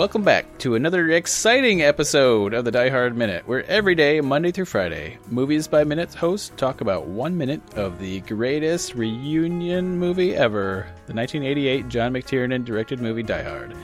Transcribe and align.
Welcome 0.00 0.22
back 0.22 0.56
to 0.60 0.76
another 0.76 1.10
exciting 1.10 1.82
episode 1.82 2.54
of 2.54 2.64
the 2.64 2.70
Die 2.70 2.88
Hard 2.88 3.14
Minute, 3.18 3.46
where 3.46 3.66
every 3.66 3.94
day, 3.94 4.22
Monday 4.22 4.50
through 4.50 4.64
Friday, 4.64 5.18
Movies 5.28 5.68
by 5.68 5.84
Minutes 5.84 6.14
hosts 6.14 6.50
talk 6.56 6.80
about 6.80 7.04
one 7.04 7.36
minute 7.36 7.60
of 7.74 7.98
the 7.98 8.20
greatest 8.20 8.94
reunion 8.94 9.98
movie 9.98 10.34
ever 10.34 10.86
the 11.06 11.12
1988 11.12 11.88
John 11.90 12.14
McTiernan 12.14 12.64
directed 12.64 13.02
movie 13.02 13.22
Die 13.22 13.42
Hard. 13.42 13.74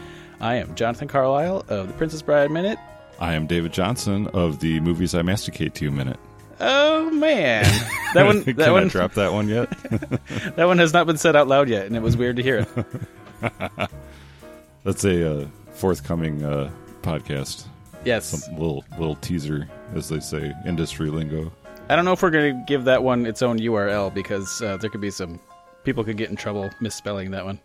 I 0.40 0.54
am 0.54 0.74
Jonathan 0.74 1.06
Carlisle 1.06 1.66
of 1.68 1.88
the 1.88 1.92
Princess 1.92 2.22
Bride 2.22 2.50
Minute. 2.50 2.78
I 3.20 3.34
am 3.34 3.46
David 3.46 3.74
Johnson 3.74 4.26
of 4.28 4.60
the 4.60 4.80
Movies 4.80 5.14
I 5.14 5.20
Masticate 5.20 5.74
to 5.74 5.90
Minute. 5.90 6.18
Oh 6.60 7.10
man, 7.10 7.64
that 8.14 8.24
one 8.24 8.42
Can 8.42 8.56
that 8.56 8.70
I 8.70 8.72
one 8.72 8.88
drop 8.88 9.12
that 9.12 9.34
one 9.34 9.48
yet? 9.48 9.68
that 10.56 10.64
one 10.64 10.78
has 10.78 10.94
not 10.94 11.06
been 11.06 11.18
said 11.18 11.36
out 11.36 11.46
loud 11.46 11.68
yet, 11.68 11.84
and 11.84 11.94
it 11.94 12.00
was 12.00 12.16
weird 12.16 12.36
to 12.36 12.42
hear 12.42 12.66
it. 13.42 13.50
That's 14.82 15.04
a 15.04 15.42
uh, 15.42 15.46
forthcoming 15.76 16.42
uh, 16.44 16.70
podcast. 17.02 17.66
Yes, 18.04 18.26
Some 18.26 18.54
little 18.56 18.84
little 18.98 19.16
teaser, 19.16 19.68
as 19.94 20.08
they 20.08 20.20
say, 20.20 20.52
industry 20.64 21.10
lingo. 21.10 21.52
I 21.88 21.96
don't 21.96 22.04
know 22.04 22.12
if 22.12 22.22
we're 22.22 22.30
going 22.30 22.56
to 22.56 22.64
give 22.66 22.84
that 22.84 23.02
one 23.02 23.26
its 23.26 23.42
own 23.42 23.58
URL 23.58 24.12
because 24.12 24.60
uh, 24.62 24.76
there 24.76 24.90
could 24.90 25.00
be 25.00 25.10
some 25.10 25.38
people 25.84 26.02
could 26.02 26.16
get 26.16 26.30
in 26.30 26.36
trouble 26.36 26.70
misspelling 26.80 27.30
that 27.32 27.44
one. 27.44 27.60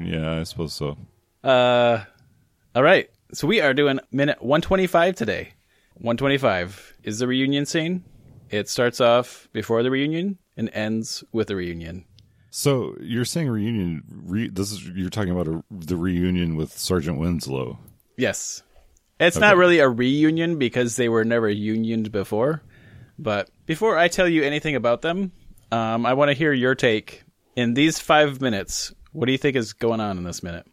Yeah, 0.00 0.38
I 0.38 0.42
suppose 0.44 0.72
so. 0.72 0.96
Uh, 1.42 2.04
all 2.74 2.82
right. 2.82 3.08
So 3.32 3.46
we 3.46 3.60
are 3.60 3.74
doing 3.74 4.00
minute 4.10 4.42
125 4.42 5.16
today. 5.16 5.54
125 5.94 6.94
is 7.02 7.18
the 7.18 7.26
reunion 7.26 7.66
scene. 7.66 8.04
It 8.50 8.68
starts 8.68 9.00
off 9.00 9.48
before 9.52 9.82
the 9.82 9.90
reunion 9.90 10.38
and 10.56 10.70
ends 10.72 11.24
with 11.32 11.48
the 11.48 11.56
reunion. 11.56 12.04
So 12.58 12.96
you're 13.00 13.24
saying 13.24 13.48
reunion? 13.48 14.02
Re, 14.10 14.48
this 14.48 14.72
is 14.72 14.84
you're 14.84 15.10
talking 15.10 15.30
about 15.30 15.46
a, 15.46 15.62
the 15.70 15.96
reunion 15.96 16.56
with 16.56 16.76
Sergeant 16.76 17.16
Winslow. 17.16 17.78
Yes. 18.16 18.64
It's 19.20 19.36
not 19.38 19.56
really 19.56 19.78
a 19.78 19.88
reunion 19.88 20.58
because 20.58 20.96
they 20.96 21.08
were 21.08 21.24
never 21.24 21.48
unioned 21.48 22.10
before. 22.10 22.64
But 23.16 23.48
before 23.66 23.96
I 23.96 24.08
tell 24.08 24.28
you 24.28 24.42
anything 24.42 24.74
about 24.74 25.02
them, 25.02 25.30
um, 25.70 26.04
I 26.04 26.14
want 26.14 26.30
to 26.30 26.34
hear 26.34 26.52
your 26.52 26.74
take. 26.74 27.22
In 27.54 27.74
these 27.74 28.00
five 28.00 28.40
minutes, 28.40 28.92
what 29.12 29.26
do 29.26 29.32
you 29.32 29.38
think 29.38 29.54
is 29.54 29.72
going 29.72 30.00
on 30.00 30.18
in 30.18 30.24
this 30.24 30.42
minute? 30.42 30.66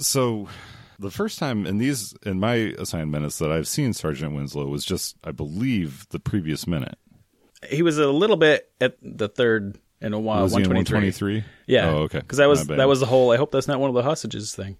So 0.00 0.50
the 0.98 1.10
first 1.10 1.38
time 1.38 1.64
in 1.64 1.78
these 1.78 2.14
in 2.26 2.38
my 2.38 2.74
assigned 2.78 3.10
minutes 3.10 3.38
that 3.38 3.50
I've 3.50 3.66
seen 3.66 3.94
Sergeant 3.94 4.34
Winslow 4.34 4.66
was 4.66 4.84
just, 4.84 5.16
I 5.24 5.30
believe, 5.30 6.06
the 6.10 6.20
previous 6.20 6.66
minute. 6.66 6.98
He 7.70 7.80
was 7.80 7.96
a 7.96 8.08
little 8.08 8.36
bit 8.36 8.70
at 8.78 8.98
the 9.00 9.30
third 9.30 9.78
in 10.04 10.12
a 10.12 10.18
while. 10.18 10.42
was 10.42 10.52
in 10.52 10.60
123. 10.60 11.38
123? 11.38 11.44
Yeah. 11.66 11.90
Oh, 11.90 11.96
okay. 12.02 12.20
Because 12.20 12.38
that 12.38 12.48
was 12.48 12.66
that 12.66 12.88
was 12.88 13.00
the 13.00 13.06
whole. 13.06 13.32
I 13.32 13.36
hope 13.36 13.50
that's 13.50 13.68
not 13.68 13.80
one 13.80 13.88
of 13.88 13.94
the 13.94 14.02
hostages 14.02 14.54
thing. 14.54 14.76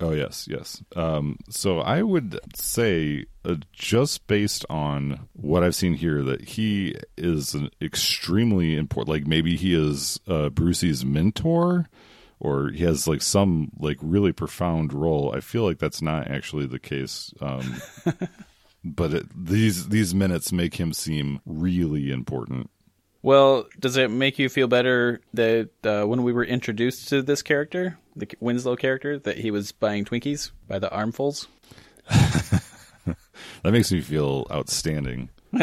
Oh 0.00 0.10
yes, 0.10 0.46
yes. 0.50 0.82
Um, 0.96 1.38
so 1.48 1.78
I 1.78 2.02
would 2.02 2.38
say, 2.54 3.26
uh, 3.44 3.56
just 3.72 4.26
based 4.26 4.66
on 4.68 5.28
what 5.34 5.62
I've 5.62 5.74
seen 5.74 5.94
here, 5.94 6.22
that 6.24 6.42
he 6.42 6.96
is 7.16 7.54
an 7.54 7.70
extremely 7.80 8.76
important. 8.76 9.08
Like 9.08 9.26
maybe 9.26 9.56
he 9.56 9.72
is 9.74 10.18
uh, 10.26 10.48
Brucey's 10.48 11.04
mentor, 11.04 11.88
or 12.40 12.70
he 12.70 12.82
has 12.84 13.06
like 13.06 13.22
some 13.22 13.70
like 13.78 13.98
really 14.02 14.32
profound 14.32 14.92
role. 14.92 15.32
I 15.34 15.40
feel 15.40 15.64
like 15.64 15.78
that's 15.78 16.02
not 16.02 16.28
actually 16.28 16.66
the 16.66 16.80
case. 16.80 17.32
Um, 17.40 17.80
but 18.84 19.14
it, 19.14 19.26
these 19.34 19.88
these 19.88 20.12
minutes 20.12 20.52
make 20.52 20.74
him 20.74 20.92
seem 20.92 21.40
really 21.46 22.10
important. 22.10 22.68
Well, 23.24 23.64
does 23.80 23.96
it 23.96 24.10
make 24.10 24.38
you 24.38 24.50
feel 24.50 24.66
better 24.68 25.22
that 25.32 25.70
uh, 25.82 26.04
when 26.04 26.24
we 26.24 26.32
were 26.34 26.44
introduced 26.44 27.08
to 27.08 27.22
this 27.22 27.40
character, 27.40 27.98
the 28.14 28.28
Winslow 28.38 28.76
character, 28.76 29.18
that 29.18 29.38
he 29.38 29.50
was 29.50 29.72
buying 29.72 30.04
Twinkies 30.04 30.50
by 30.68 30.78
the 30.78 30.90
armfuls? 30.90 31.48
That 33.62 33.72
makes 33.72 33.90
me 33.90 34.02
feel 34.02 34.46
outstanding. 34.50 35.30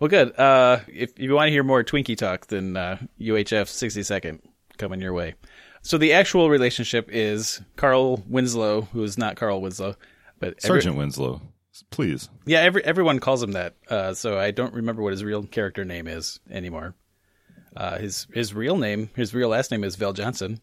Well, 0.00 0.08
good. 0.08 0.36
Uh, 0.36 0.80
if 0.88 1.16
you 1.16 1.32
want 1.32 1.46
to 1.46 1.52
hear 1.52 1.62
more 1.62 1.84
Twinkie 1.84 2.16
talk, 2.16 2.48
then 2.48 2.76
uh, 2.76 2.98
UHF 3.20 3.68
60 3.68 4.02
second 4.02 4.42
coming 4.76 5.00
your 5.00 5.12
way. 5.12 5.34
So 5.82 5.96
the 5.96 6.12
actual 6.14 6.50
relationship 6.50 7.08
is 7.08 7.60
Carl 7.76 8.16
Winslow, 8.28 8.88
who 8.92 9.04
is 9.04 9.16
not 9.16 9.36
Carl 9.36 9.60
Winslow, 9.60 9.94
but 10.40 10.54
every- 10.64 10.80
Sergeant 10.80 10.96
Winslow, 10.96 11.40
please. 11.90 12.28
yeah, 12.46 12.60
every 12.60 12.84
everyone 12.84 13.18
calls 13.20 13.42
him 13.42 13.52
that. 13.52 13.74
Uh, 13.88 14.14
so 14.14 14.38
I 14.38 14.50
don't 14.50 14.74
remember 14.74 15.02
what 15.02 15.12
his 15.12 15.24
real 15.24 15.42
character 15.44 15.84
name 15.84 16.06
is 16.06 16.40
anymore. 16.50 16.94
Uh, 17.76 17.98
his 17.98 18.26
his 18.32 18.54
real 18.54 18.76
name, 18.76 19.10
his 19.14 19.34
real 19.34 19.48
last 19.48 19.70
name 19.70 19.84
is 19.84 19.96
VelJohnson. 19.96 20.60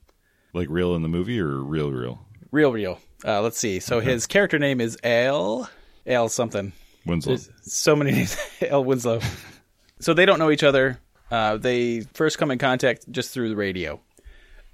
Like 0.53 0.67
real 0.69 0.95
in 0.95 1.01
the 1.01 1.09
movie 1.09 1.39
or 1.39 1.57
real 1.57 1.91
real? 1.91 2.25
Real, 2.51 2.71
real. 2.71 2.99
Uh, 3.23 3.41
let's 3.41 3.59
see. 3.59 3.79
So 3.79 3.99
his 3.99 4.25
character 4.25 4.57
name 4.57 4.81
is 4.81 4.97
Al. 5.03 5.69
Al 6.07 6.29
something. 6.29 6.71
Winslow. 7.05 7.35
There's 7.35 7.49
so 7.61 7.95
many 7.95 8.11
names. 8.11 8.37
Al 8.69 8.83
Winslow. 8.83 9.19
so 9.99 10.13
they 10.13 10.25
don't 10.25 10.39
know 10.39 10.49
each 10.51 10.63
other. 10.63 10.99
Uh, 11.29 11.57
they 11.57 12.01
first 12.13 12.39
come 12.39 12.49
in 12.49 12.57
contact 12.57 13.05
just 13.11 13.31
through 13.31 13.49
the 13.49 13.55
radio 13.55 13.99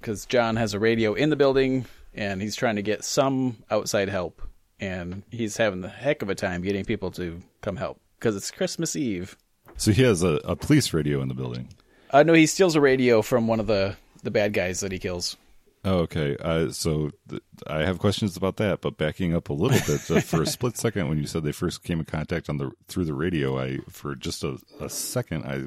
because 0.00 0.24
John 0.24 0.56
has 0.56 0.72
a 0.72 0.78
radio 0.78 1.12
in 1.14 1.28
the 1.28 1.36
building 1.36 1.84
and 2.14 2.40
he's 2.40 2.56
trying 2.56 2.76
to 2.76 2.82
get 2.82 3.04
some 3.04 3.58
outside 3.70 4.08
help. 4.08 4.40
And 4.78 5.22
he's 5.30 5.56
having 5.56 5.80
the 5.80 5.88
heck 5.88 6.22
of 6.22 6.28
a 6.28 6.34
time 6.34 6.62
getting 6.62 6.84
people 6.84 7.10
to 7.12 7.40
come 7.62 7.76
help 7.76 8.00
because 8.18 8.36
it's 8.36 8.50
Christmas 8.50 8.94
Eve. 8.94 9.36
So 9.76 9.92
he 9.92 10.02
has 10.02 10.22
a, 10.22 10.40
a 10.44 10.56
police 10.56 10.92
radio 10.92 11.20
in 11.20 11.28
the 11.28 11.34
building. 11.34 11.68
Uh, 12.10 12.22
no, 12.22 12.32
he 12.32 12.46
steals 12.46 12.76
a 12.76 12.80
radio 12.80 13.22
from 13.22 13.46
one 13.46 13.60
of 13.60 13.66
the, 13.66 13.96
the 14.22 14.30
bad 14.30 14.52
guys 14.52 14.80
that 14.80 14.92
he 14.92 14.98
kills. 14.98 15.36
Oh, 15.84 15.98
okay. 16.00 16.36
Uh, 16.40 16.70
so 16.70 17.12
th- 17.28 17.42
I 17.68 17.84
have 17.84 18.00
questions 18.00 18.36
about 18.36 18.56
that, 18.56 18.80
but 18.80 18.96
backing 18.96 19.34
up 19.34 19.50
a 19.50 19.52
little 19.52 19.78
bit 19.86 20.10
uh, 20.10 20.20
for 20.20 20.42
a 20.42 20.46
split 20.46 20.76
second, 20.76 21.08
when 21.08 21.18
you 21.18 21.26
said 21.26 21.44
they 21.44 21.52
first 21.52 21.84
came 21.84 22.00
in 22.00 22.04
contact 22.04 22.48
on 22.48 22.56
the 22.58 22.72
through 22.88 23.04
the 23.04 23.14
radio, 23.14 23.58
I 23.58 23.78
for 23.88 24.16
just 24.16 24.42
a, 24.42 24.58
a 24.80 24.88
second 24.88 25.44
I 25.44 25.66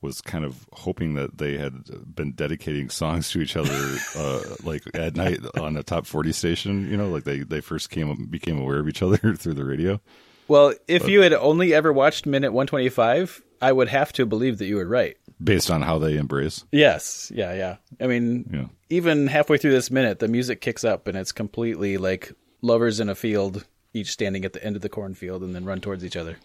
was 0.00 0.20
kind 0.20 0.44
of 0.44 0.66
hoping 0.72 1.14
that 1.14 1.38
they 1.38 1.56
had 1.56 1.84
been 2.14 2.32
dedicating 2.32 2.90
songs 2.90 3.30
to 3.30 3.40
each 3.40 3.56
other, 3.56 3.96
uh, 4.16 4.40
like 4.62 4.82
at 4.94 5.16
night 5.16 5.40
on 5.58 5.76
a 5.76 5.82
top 5.82 6.06
forty 6.06 6.32
station. 6.32 6.90
You 6.90 6.96
know, 6.96 7.08
like 7.08 7.24
they 7.24 7.40
they 7.40 7.60
first 7.60 7.90
came 7.90 8.26
became 8.26 8.58
aware 8.58 8.78
of 8.78 8.88
each 8.88 9.02
other 9.02 9.16
through 9.36 9.54
the 9.54 9.64
radio. 9.64 10.00
Well, 10.48 10.74
if 10.86 11.08
you 11.08 11.22
had 11.22 11.32
only 11.32 11.74
ever 11.74 11.92
watched 11.92 12.24
minute 12.24 12.52
125, 12.52 13.42
I 13.60 13.72
would 13.72 13.88
have 13.88 14.12
to 14.12 14.26
believe 14.26 14.58
that 14.58 14.66
you 14.66 14.76
were 14.76 14.86
right. 14.86 15.16
Based 15.42 15.70
on 15.70 15.82
how 15.82 15.98
they 15.98 16.16
embrace, 16.16 16.64
Yes. 16.72 17.32
Yeah, 17.34 17.52
yeah. 17.52 17.76
I 18.00 18.06
mean, 18.06 18.48
yeah. 18.52 18.66
even 18.88 19.26
halfway 19.26 19.58
through 19.58 19.72
this 19.72 19.90
minute, 19.90 20.18
the 20.18 20.28
music 20.28 20.60
kicks 20.60 20.84
up 20.84 21.08
and 21.08 21.16
it's 21.16 21.32
completely 21.32 21.98
like 21.98 22.32
lovers 22.62 23.00
in 23.00 23.08
a 23.08 23.14
field, 23.14 23.66
each 23.92 24.12
standing 24.12 24.44
at 24.44 24.52
the 24.52 24.64
end 24.64 24.76
of 24.76 24.82
the 24.82 24.88
cornfield 24.88 25.42
and 25.42 25.54
then 25.54 25.64
run 25.64 25.80
towards 25.80 26.04
each 26.04 26.16
other. 26.16 26.36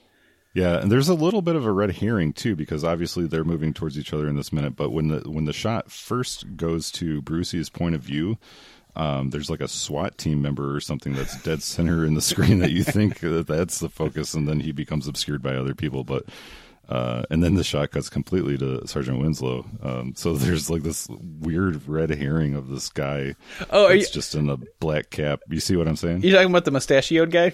Yeah, 0.54 0.80
and 0.80 0.92
there's 0.92 1.08
a 1.08 1.14
little 1.14 1.42
bit 1.42 1.56
of 1.56 1.66
a 1.66 1.72
red 1.72 1.92
herring 1.92 2.34
too, 2.34 2.56
because 2.56 2.84
obviously 2.84 3.26
they're 3.26 3.46
moving 3.46 3.74
towards 3.74 3.98
each 3.98 4.14
other 4.14 4.28
in 4.28 4.36
this 4.36 4.52
minute. 4.52 4.76
But 4.76 4.92
when 4.92 5.08
the 5.08 5.20
when 5.30 5.46
the 5.46 5.54
shot 5.54 5.90
first 5.90 6.58
goes 6.58 6.92
to 6.94 7.22
Brucey's 7.22 7.70
point 7.70 7.96
of 7.96 8.02
view, 8.02 8.38
um, 8.96 9.30
there's 9.30 9.50
like 9.50 9.62
a 9.62 9.68
SWAT 9.68 10.18
team 10.18 10.42
member 10.42 10.76
or 10.76 10.82
something 10.82 11.14
that's 11.14 11.42
dead 11.44 11.64
center 11.64 12.06
in 12.06 12.16
the 12.16 12.22
screen 12.22 12.60
that 12.60 12.72
you 12.72 12.84
think 12.84 13.20
that 13.22 13.48
that's 13.48 13.80
the 13.80 13.90
focus, 13.90 14.34
and 14.34 14.48
then 14.48 14.60
he 14.60 14.74
becomes 14.74 15.08
obscured 15.08 15.42
by 15.42 15.56
other 15.56 15.74
people. 15.74 16.04
But 16.04 16.26
uh, 16.90 17.24
and 17.30 17.42
then 17.42 17.56
the 17.56 17.64
shot 17.64 17.92
cuts 17.92 18.10
completely 18.10 18.58
to 18.58 18.86
Sergeant 18.86 19.20
Winslow. 19.20 19.66
Um, 19.82 20.14
so 20.18 20.34
there's 20.38 20.70
like 20.70 20.84
this 20.84 21.08
weird 21.40 21.88
red 21.88 22.10
herring 22.10 22.56
of 22.56 22.68
this 22.68 22.90
guy. 22.90 23.36
Oh, 23.70 23.88
you, 23.90 24.06
just 24.06 24.36
in 24.36 24.50
a 24.50 24.58
black 24.82 25.12
cap. 25.12 25.40
You 25.50 25.62
see 25.62 25.78
what 25.78 25.88
I'm 25.88 25.96
saying? 25.96 26.24
you 26.24 26.34
talking 26.34 26.50
about 26.50 26.66
the 26.66 26.72
mustachioed 26.72 27.32
guy? 27.32 27.54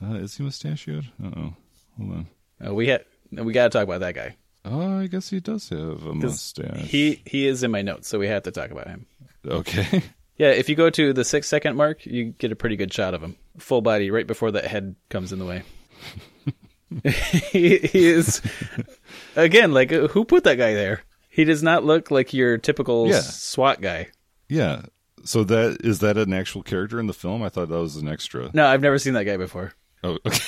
Uh, 0.00 0.14
is 0.14 0.36
he 0.36 0.44
mustachioed? 0.44 1.06
Uh 1.20 1.30
oh. 1.36 1.54
Hold 1.98 2.12
on. 2.12 2.26
Oh, 2.60 2.74
we 2.74 2.88
had 2.88 3.04
we 3.32 3.52
got 3.52 3.64
to 3.64 3.70
talk 3.70 3.84
about 3.84 4.00
that 4.00 4.14
guy. 4.14 4.36
Oh, 4.64 4.98
I 5.00 5.06
guess 5.06 5.30
he 5.30 5.40
does 5.40 5.68
have 5.68 6.04
a 6.06 6.14
mustache. 6.14 6.80
He 6.88 7.22
he 7.26 7.46
is 7.46 7.62
in 7.62 7.70
my 7.70 7.82
notes, 7.82 8.08
so 8.08 8.18
we 8.18 8.26
have 8.28 8.42
to 8.44 8.50
talk 8.50 8.70
about 8.70 8.88
him. 8.88 9.06
okay. 9.46 10.02
Yeah, 10.38 10.48
if 10.50 10.68
you 10.68 10.74
go 10.76 10.90
to 10.90 11.14
the 11.14 11.24
six 11.24 11.48
second 11.48 11.76
mark, 11.76 12.04
you 12.04 12.24
get 12.36 12.52
a 12.52 12.56
pretty 12.56 12.76
good 12.76 12.92
shot 12.92 13.14
of 13.14 13.22
him, 13.22 13.36
full 13.56 13.80
body, 13.80 14.10
right 14.10 14.26
before 14.26 14.50
that 14.50 14.66
head 14.66 14.94
comes 15.08 15.32
in 15.32 15.38
the 15.38 15.46
way. 15.46 15.62
he, 17.50 17.78
he 17.78 18.06
is 18.06 18.42
again 19.34 19.72
like 19.72 19.92
uh, 19.92 20.08
who 20.08 20.24
put 20.26 20.44
that 20.44 20.56
guy 20.56 20.74
there? 20.74 21.02
He 21.30 21.44
does 21.44 21.62
not 21.62 21.84
look 21.84 22.10
like 22.10 22.34
your 22.34 22.58
typical 22.58 23.08
Yeah. 23.08 23.20
SWAT 23.20 23.80
guy. 23.80 24.08
Yeah. 24.48 24.82
So 25.24 25.42
that 25.44 25.78
is 25.82 26.00
that 26.00 26.18
an 26.18 26.32
actual 26.34 26.62
character 26.62 27.00
in 27.00 27.06
the 27.06 27.14
film? 27.14 27.42
I 27.42 27.48
thought 27.48 27.70
that 27.70 27.78
was 27.78 27.96
an 27.96 28.06
extra. 28.08 28.50
No, 28.52 28.66
I've 28.66 28.82
never 28.82 28.98
seen 28.98 29.14
that 29.14 29.24
guy 29.24 29.36
before. 29.38 29.72
Oh, 30.04 30.18
okay. 30.26 30.38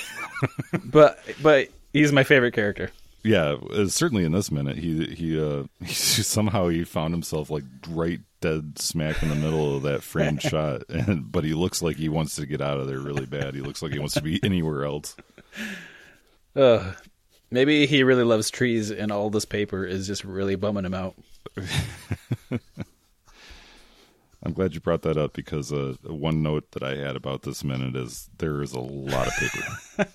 But 0.85 1.19
but 1.43 1.69
he's 1.93 2.13
my 2.13 2.25
favorite 2.25 2.53
character. 2.55 2.91
yeah. 3.25 3.57
uh, 3.73 3.87
Certainly 3.89 4.25
in 4.25 4.33
this 4.33 4.51
minute, 4.51 4.79
he 4.79 5.07
he 5.07 5.41
uh 5.41 5.65
he, 5.85 5.93
somehow 5.95 6.69
he 6.69 6.85
found 6.85 7.15
himself 7.15 7.51
like 7.51 7.65
right 7.89 8.21
dead 8.41 8.79
smack 8.79 9.21
in 9.23 9.29
the 9.29 9.35
middle 9.35 9.77
of 9.77 9.83
that 9.83 10.03
framed 10.03 10.41
shot, 10.51 10.83
and 10.89 11.31
but 11.33 11.45
he 11.45 11.55
looks 11.55 11.83
like 11.83 11.97
he 11.97 12.09
wants 12.09 12.37
to 12.37 12.47
get 12.47 12.61
out 12.61 12.79
of 12.79 12.87
there 12.87 13.01
really 13.01 13.27
bad. 13.27 13.55
He 13.55 13.61
looks 13.61 13.83
like 13.83 13.93
he 13.93 13.99
wants 13.99 14.15
to 14.15 14.23
be 14.23 14.41
anywhere 14.45 14.85
else. 14.85 15.17
Ugh. 16.57 16.95
Maybe 17.51 17.87
he 17.87 18.03
really 18.03 18.25
loves 18.25 18.51
trees, 18.51 18.91
and 18.91 19.11
all 19.11 19.31
this 19.31 19.47
paper 19.47 19.83
is 19.85 20.07
just 20.07 20.23
really 20.23 20.55
bumming 20.55 20.85
him 20.85 20.93
out. 20.93 21.15
I'm 24.43 24.53
glad 24.53 24.75
you 24.75 24.81
brought 24.81 25.01
that 25.03 25.17
up 25.17 25.33
because 25.33 25.73
uh, 25.73 25.95
one 26.05 26.43
note 26.43 26.71
that 26.73 26.83
I 26.83 26.95
had 26.97 27.17
about 27.17 27.43
this 27.43 27.65
minute 27.65 27.97
is 27.97 28.29
there 28.39 28.63
is 28.63 28.73
a 28.73 28.81
lot 28.81 29.27
of 29.29 29.33
paper. 29.35 30.11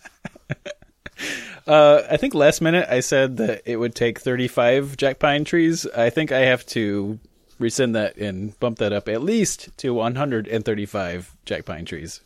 Uh, 1.66 2.02
I 2.10 2.18
think 2.18 2.34
last 2.34 2.62
minute 2.62 2.88
I 2.90 3.00
said 3.00 3.38
that 3.38 3.62
it 3.66 3.78
would 3.78 3.96
take 3.96 4.20
35 4.20 4.98
jack 4.98 5.20
pine 5.20 5.46
trees. 5.46 5.86
I 5.96 6.10
think 6.10 6.32
I 6.32 6.40
have 6.40 6.66
to 6.68 7.20
rescind 7.60 7.96
that 7.96 8.18
and 8.18 8.60
bump 8.60 8.80
that 8.80 8.92
up 8.92 9.08
at 9.08 9.22
least 9.24 9.70
to 9.78 9.94
135 9.94 11.38
jack 11.46 11.66
pine 11.66 11.86
trees. 11.86 12.22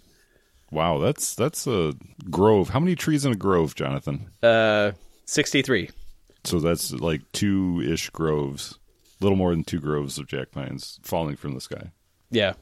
wow, 0.72 0.98
that's 0.98 1.36
that's 1.36 1.68
a 1.68 1.94
grove. 2.30 2.70
How 2.70 2.80
many 2.80 2.96
trees 2.96 3.26
in 3.26 3.32
a 3.32 3.36
grove, 3.36 3.76
Jonathan? 3.76 4.30
Uh, 4.42 4.92
63. 5.26 5.90
So 6.44 6.60
that's 6.60 6.92
like 6.94 7.22
two 7.34 7.82
ish 7.86 8.10
groves, 8.10 8.80
a 9.20 9.24
little 9.24 9.38
more 9.38 9.52
than 9.52 9.64
two 9.64 9.80
groves 9.80 10.18
of 10.18 10.28
jack 10.28 10.52
pines 10.52 11.00
falling 11.04 11.36
from 11.36 11.54
the 11.54 11.62
sky. 11.62 11.92
Yeah. 12.32 12.54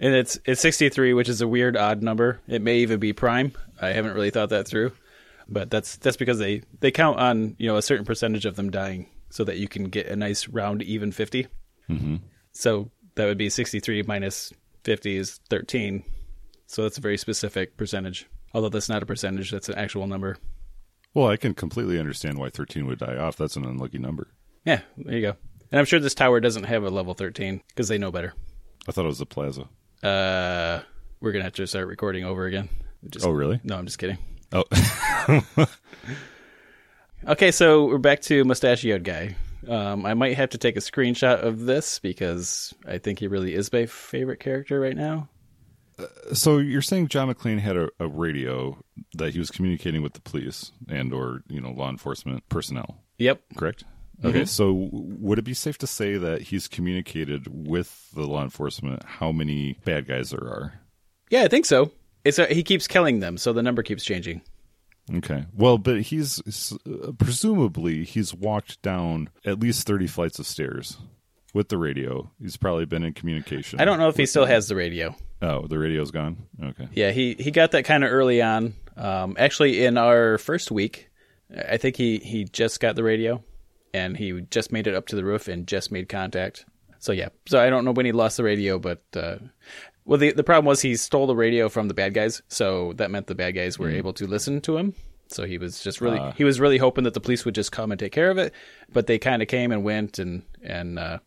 And 0.00 0.14
it's 0.14 0.38
it's 0.44 0.60
63, 0.60 1.12
which 1.14 1.28
is 1.28 1.40
a 1.40 1.48
weird 1.48 1.76
odd 1.76 2.02
number. 2.02 2.40
It 2.48 2.62
may 2.62 2.78
even 2.78 2.98
be 3.00 3.12
prime. 3.12 3.52
I 3.80 3.88
haven't 3.88 4.14
really 4.14 4.30
thought 4.30 4.50
that 4.50 4.66
through. 4.66 4.92
But 5.48 5.70
that's 5.70 5.96
that's 5.96 6.16
because 6.16 6.38
they 6.38 6.62
they 6.80 6.90
count 6.90 7.18
on, 7.18 7.56
you 7.58 7.66
know, 7.68 7.76
a 7.76 7.82
certain 7.82 8.04
percentage 8.04 8.44
of 8.44 8.56
them 8.56 8.70
dying 8.70 9.08
so 9.30 9.44
that 9.44 9.58
you 9.58 9.68
can 9.68 9.84
get 9.84 10.06
a 10.06 10.16
nice 10.16 10.48
round 10.48 10.82
even 10.82 11.12
50. 11.12 11.46
Mm-hmm. 11.88 12.16
So 12.52 12.90
that 13.14 13.26
would 13.26 13.38
be 13.38 13.48
63 13.50 14.02
minus 14.02 14.52
50 14.84 15.16
is 15.16 15.40
13. 15.48 16.04
So 16.66 16.82
that's 16.82 16.98
a 16.98 17.00
very 17.00 17.16
specific 17.16 17.76
percentage. 17.76 18.26
Although 18.52 18.68
that's 18.68 18.88
not 18.88 19.02
a 19.02 19.06
percentage, 19.06 19.50
that's 19.50 19.68
an 19.68 19.76
actual 19.76 20.06
number. 20.06 20.36
Well, 21.14 21.28
I 21.28 21.36
can 21.36 21.54
completely 21.54 21.98
understand 21.98 22.38
why 22.38 22.50
13 22.50 22.86
would 22.86 22.98
die 22.98 23.16
off. 23.16 23.36
That's 23.36 23.56
an 23.56 23.64
unlucky 23.64 23.98
number. 23.98 24.28
Yeah, 24.64 24.80
there 24.96 25.14
you 25.14 25.22
go. 25.22 25.36
And 25.70 25.78
I'm 25.78 25.84
sure 25.84 25.98
this 26.00 26.14
tower 26.14 26.40
doesn't 26.40 26.64
have 26.64 26.84
a 26.84 26.90
level 26.90 27.14
13 27.14 27.62
because 27.68 27.88
they 27.88 27.98
know 27.98 28.10
better. 28.10 28.34
I 28.86 28.92
thought 28.92 29.04
it 29.04 29.08
was 29.08 29.18
the 29.18 29.26
plaza. 29.26 29.68
Uh, 30.02 30.80
we're 31.20 31.32
gonna 31.32 31.44
have 31.44 31.54
to 31.54 31.66
start 31.66 31.88
recording 31.88 32.24
over 32.24 32.46
again. 32.46 32.68
Just, 33.10 33.26
Oh, 33.26 33.30
really? 33.30 33.60
No, 33.64 33.76
I'm 33.76 33.86
just 33.86 33.98
kidding. 33.98 34.18
Oh, 34.52 34.64
Okay, 37.26 37.50
so 37.50 37.86
we're 37.86 37.98
back 37.98 38.20
to 38.22 38.44
mustachioed 38.44 39.04
guy. 39.04 39.36
Um, 39.68 40.06
I 40.06 40.14
might 40.14 40.36
have 40.36 40.50
to 40.50 40.58
take 40.58 40.76
a 40.76 40.80
screenshot 40.80 41.42
of 41.42 41.60
this 41.66 41.98
because 41.98 42.72
I 42.86 42.98
think 42.98 43.18
he 43.18 43.26
really 43.26 43.54
is 43.54 43.72
my 43.72 43.86
favorite 43.86 44.38
character 44.40 44.80
right 44.80 44.96
now. 44.96 45.28
so 46.32 46.58
you're 46.58 46.80
saying 46.80 47.08
John 47.08 47.28
McClane 47.32 47.58
had 47.58 47.76
a, 47.76 47.88
a 47.98 48.06
radio 48.06 48.78
that 49.14 49.32
he 49.32 49.38
was 49.40 49.50
communicating 49.50 50.00
with 50.00 50.12
the 50.14 50.20
police 50.20 50.70
and 50.88 51.12
or 51.12 51.42
you 51.48 51.60
know 51.60 51.70
law 51.72 51.90
enforcement 51.90 52.48
personnel, 52.48 53.02
Yep. 53.18 53.42
correct? 53.56 53.84
Okay, 54.24 54.44
so 54.46 54.88
would 54.92 55.38
it 55.38 55.44
be 55.44 55.54
safe 55.54 55.78
to 55.78 55.86
say 55.86 56.16
that 56.16 56.42
he's 56.42 56.66
communicated 56.66 57.46
with 57.68 58.10
the 58.14 58.26
law 58.26 58.42
enforcement 58.42 59.02
how 59.04 59.30
many 59.32 59.78
bad 59.84 60.06
guys 60.08 60.30
there 60.30 60.40
are? 60.42 60.80
Yeah, 61.30 61.42
I 61.42 61.48
think 61.48 61.66
so. 61.66 61.92
It's 62.28 62.38
a, 62.38 62.46
he 62.46 62.62
keeps 62.62 62.86
killing 62.86 63.20
them, 63.20 63.38
so 63.38 63.52
the 63.52 63.62
number 63.62 63.82
keeps 63.82 64.04
changing. 64.04 64.42
Okay. 65.14 65.46
Well, 65.54 65.78
but 65.78 66.02
he's 66.02 66.42
uh, 66.86 67.12
presumably 67.18 68.04
he's 68.04 68.34
walked 68.34 68.82
down 68.82 69.30
at 69.44 69.58
least 69.60 69.86
30 69.86 70.06
flights 70.06 70.38
of 70.38 70.46
stairs 70.46 70.98
with 71.54 71.70
the 71.70 71.78
radio. 71.78 72.30
He's 72.40 72.56
probably 72.56 72.84
been 72.84 73.02
in 73.02 73.14
communication. 73.14 73.80
I 73.80 73.84
don't 73.84 73.98
know 73.98 74.08
if 74.08 74.16
he 74.16 74.26
still 74.26 74.44
has 74.44 74.68
the 74.68 74.76
radio. 74.76 75.14
Oh, 75.40 75.66
the 75.66 75.78
radio's 75.78 76.10
gone. 76.10 76.46
Okay. 76.62 76.88
Yeah, 76.92 77.12
he, 77.12 77.34
he 77.38 77.50
got 77.50 77.70
that 77.70 77.84
kind 77.84 78.04
of 78.04 78.12
early 78.12 78.42
on. 78.42 78.74
Um, 78.96 79.36
actually, 79.38 79.84
in 79.84 79.96
our 79.96 80.36
first 80.38 80.70
week, 80.70 81.08
I 81.56 81.76
think 81.76 81.96
he, 81.96 82.18
he 82.18 82.44
just 82.44 82.80
got 82.80 82.96
the 82.96 83.04
radio, 83.04 83.42
and 83.94 84.16
he 84.16 84.42
just 84.50 84.72
made 84.72 84.86
it 84.86 84.94
up 84.94 85.06
to 85.06 85.16
the 85.16 85.24
roof 85.24 85.48
and 85.48 85.66
just 85.66 85.90
made 85.90 86.08
contact. 86.08 86.66
So 86.98 87.12
yeah, 87.12 87.28
so 87.46 87.60
I 87.60 87.70
don't 87.70 87.84
know 87.84 87.92
when 87.92 88.04
he 88.04 88.12
lost 88.12 88.36
the 88.36 88.44
radio, 88.44 88.78
but 88.78 89.02
uh, 89.14 89.36
well, 90.08 90.18
the 90.18 90.32
the 90.32 90.42
problem 90.42 90.64
was 90.64 90.80
he 90.80 90.96
stole 90.96 91.26
the 91.26 91.36
radio 91.36 91.68
from 91.68 91.86
the 91.88 91.94
bad 91.94 92.14
guys, 92.14 92.40
so 92.48 92.94
that 92.94 93.10
meant 93.10 93.26
the 93.26 93.34
bad 93.34 93.52
guys 93.54 93.78
were 93.78 93.90
able 93.90 94.12
to 94.14 94.26
listen 94.26 94.60
to 94.62 94.78
him. 94.78 94.94
So 95.28 95.44
he 95.44 95.58
was 95.58 95.82
just 95.82 96.00
really 96.00 96.18
Ah. 96.18 96.32
he 96.32 96.44
was 96.44 96.58
really 96.58 96.78
hoping 96.78 97.04
that 97.04 97.12
the 97.12 97.20
police 97.20 97.44
would 97.44 97.54
just 97.54 97.70
come 97.70 97.92
and 97.92 97.98
take 97.98 98.12
care 98.12 98.30
of 98.30 98.38
it, 98.38 98.54
but 98.90 99.06
they 99.06 99.18
kind 99.18 99.42
of 99.42 99.48
came 99.48 99.70
and 99.70 99.84
went 99.84 100.18
and 100.18 100.42
and 100.62 100.98
uh, 100.98 101.18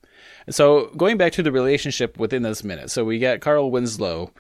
so 0.50 0.88
going 0.98 1.18
back 1.18 1.34
to 1.34 1.44
the 1.44 1.52
relationship 1.52 2.18
within 2.18 2.42
this 2.42 2.64
minute. 2.64 2.90
So 2.90 3.06
we 3.06 3.20
got 3.20 3.40
Carl 3.42 3.70
Winslow. 3.70 4.32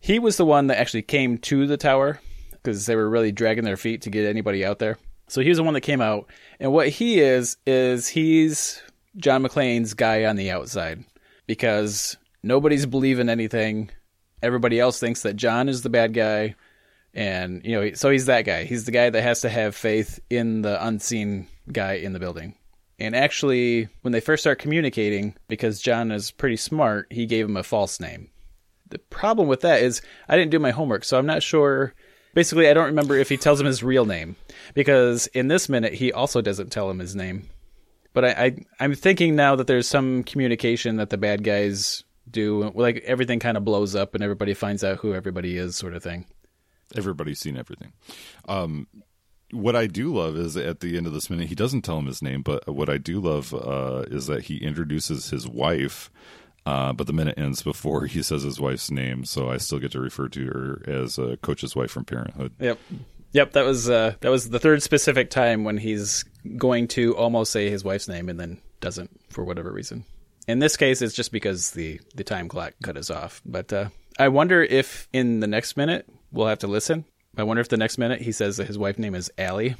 He 0.00 0.18
was 0.18 0.36
the 0.36 0.44
one 0.44 0.66
that 0.66 0.78
actually 0.78 1.02
came 1.02 1.38
to 1.38 1.66
the 1.68 1.76
tower 1.76 2.20
because 2.50 2.86
they 2.86 2.96
were 2.96 3.08
really 3.08 3.30
dragging 3.30 3.64
their 3.64 3.76
feet 3.76 4.02
to 4.02 4.10
get 4.10 4.26
anybody 4.26 4.64
out 4.64 4.80
there. 4.80 4.98
So 5.28 5.40
he 5.40 5.48
was 5.48 5.58
the 5.58 5.64
one 5.64 5.74
that 5.74 5.80
came 5.82 6.00
out, 6.00 6.28
and 6.58 6.72
what 6.72 6.88
he 6.88 7.20
is 7.20 7.56
is 7.66 8.08
he's 8.08 8.82
John 9.16 9.44
McClane's 9.44 9.94
guy 9.94 10.24
on 10.24 10.34
the 10.34 10.50
outside 10.50 11.04
because 11.46 12.16
nobody's 12.44 12.86
believing 12.86 13.28
anything. 13.28 13.90
Everybody 14.42 14.78
else 14.78 15.00
thinks 15.00 15.22
that 15.22 15.36
John 15.36 15.68
is 15.68 15.82
the 15.82 15.90
bad 15.90 16.12
guy, 16.12 16.54
and 17.14 17.62
you 17.64 17.72
know, 17.72 17.94
so 17.94 18.10
he's 18.10 18.26
that 18.26 18.42
guy. 18.42 18.64
He's 18.64 18.84
the 18.84 18.92
guy 18.92 19.10
that 19.10 19.22
has 19.22 19.40
to 19.40 19.48
have 19.48 19.74
faith 19.74 20.20
in 20.28 20.62
the 20.62 20.84
unseen 20.86 21.48
guy 21.72 21.94
in 21.94 22.12
the 22.12 22.18
building. 22.20 22.54
And 22.98 23.16
actually, 23.16 23.88
when 24.02 24.12
they 24.12 24.20
first 24.20 24.42
start 24.42 24.58
communicating, 24.58 25.34
because 25.48 25.80
John 25.80 26.12
is 26.12 26.30
pretty 26.30 26.56
smart, 26.56 27.08
he 27.10 27.26
gave 27.26 27.46
him 27.46 27.56
a 27.56 27.62
false 27.62 27.98
name. 27.98 28.30
The 28.88 28.98
problem 28.98 29.48
with 29.48 29.62
that 29.62 29.82
is 29.82 30.02
I 30.28 30.36
didn't 30.36 30.52
do 30.52 30.58
my 30.58 30.70
homework, 30.70 31.04
so 31.04 31.18
I'm 31.18 31.26
not 31.26 31.42
sure. 31.42 31.94
Basically, 32.34 32.68
I 32.68 32.74
don't 32.74 32.86
remember 32.86 33.16
if 33.16 33.28
he 33.28 33.36
tells 33.36 33.60
him 33.60 33.66
his 33.66 33.82
real 33.82 34.04
name 34.04 34.36
because 34.74 35.26
in 35.28 35.48
this 35.48 35.68
minute 35.68 35.94
he 35.94 36.12
also 36.12 36.40
doesn't 36.40 36.70
tell 36.70 36.90
him 36.90 36.98
his 36.98 37.16
name. 37.16 37.48
But 38.12 38.24
I, 38.24 38.28
I 38.28 38.56
I'm 38.80 38.94
thinking 38.94 39.34
now 39.34 39.56
that 39.56 39.66
there's 39.66 39.88
some 39.88 40.22
communication 40.22 40.96
that 40.96 41.10
the 41.10 41.16
bad 41.16 41.42
guys 41.42 42.04
do, 42.30 42.70
like 42.74 42.98
everything 43.04 43.38
kind 43.38 43.56
of 43.56 43.64
blows 43.64 43.94
up 43.94 44.14
and 44.14 44.22
everybody 44.22 44.54
finds 44.54 44.82
out 44.84 44.98
who 44.98 45.14
everybody 45.14 45.56
is, 45.56 45.76
sort 45.76 45.94
of 45.94 46.02
thing. 46.02 46.26
Everybody's 46.96 47.40
seen 47.40 47.56
everything. 47.56 47.92
Um, 48.48 48.86
what 49.50 49.76
I 49.76 49.86
do 49.86 50.14
love 50.14 50.36
is 50.36 50.56
at 50.56 50.80
the 50.80 50.96
end 50.96 51.06
of 51.06 51.12
this 51.12 51.30
minute, 51.30 51.48
he 51.48 51.54
doesn't 51.54 51.82
tell 51.82 51.98
him 51.98 52.06
his 52.06 52.22
name, 52.22 52.42
but 52.42 52.66
what 52.68 52.88
I 52.88 52.98
do 52.98 53.20
love 53.20 53.54
uh, 53.54 54.04
is 54.08 54.26
that 54.26 54.44
he 54.44 54.58
introduces 54.58 55.30
his 55.30 55.48
wife. 55.48 56.10
Uh, 56.66 56.94
but 56.94 57.06
the 57.06 57.12
minute 57.12 57.38
ends 57.38 57.62
before 57.62 58.06
he 58.06 58.22
says 58.22 58.42
his 58.42 58.58
wife's 58.58 58.90
name, 58.90 59.24
so 59.26 59.50
I 59.50 59.58
still 59.58 59.78
get 59.78 59.92
to 59.92 60.00
refer 60.00 60.28
to 60.28 60.46
her 60.46 60.82
as 60.86 61.18
uh, 61.18 61.36
Coach's 61.42 61.76
wife 61.76 61.90
from 61.90 62.06
Parenthood. 62.06 62.52
Yep. 62.58 62.78
Yep, 63.32 63.52
that 63.52 63.64
was 63.66 63.90
uh, 63.90 64.14
that 64.20 64.30
was 64.30 64.48
the 64.48 64.60
third 64.60 64.82
specific 64.82 65.28
time 65.28 65.64
when 65.64 65.76
he's 65.76 66.24
going 66.56 66.88
to 66.88 67.16
almost 67.16 67.50
say 67.52 67.68
his 67.68 67.84
wife's 67.84 68.08
name 68.08 68.28
and 68.28 68.38
then 68.38 68.60
doesn't 68.80 69.10
for 69.28 69.44
whatever 69.44 69.72
reason. 69.72 70.04
In 70.46 70.58
this 70.58 70.76
case, 70.76 71.00
it's 71.02 71.14
just 71.14 71.32
because 71.32 71.70
the 71.72 72.00
the 72.14 72.24
time 72.24 72.48
clock 72.48 72.74
cut 72.82 72.96
us 72.96 73.10
off. 73.10 73.40
But 73.44 73.72
uh, 73.72 73.88
I 74.18 74.28
wonder 74.28 74.62
if 74.62 75.08
in 75.12 75.40
the 75.40 75.46
next 75.46 75.76
minute 75.76 76.06
we'll 76.32 76.46
have 76.46 76.58
to 76.60 76.66
listen. 76.66 77.04
I 77.36 77.42
wonder 77.42 77.60
if 77.60 77.68
the 77.68 77.76
next 77.76 77.98
minute 77.98 78.20
he 78.20 78.32
says 78.32 78.58
that 78.58 78.66
his 78.66 78.78
wife's 78.78 78.98
name 78.98 79.14
is 79.14 79.30
Allie, 79.38 79.74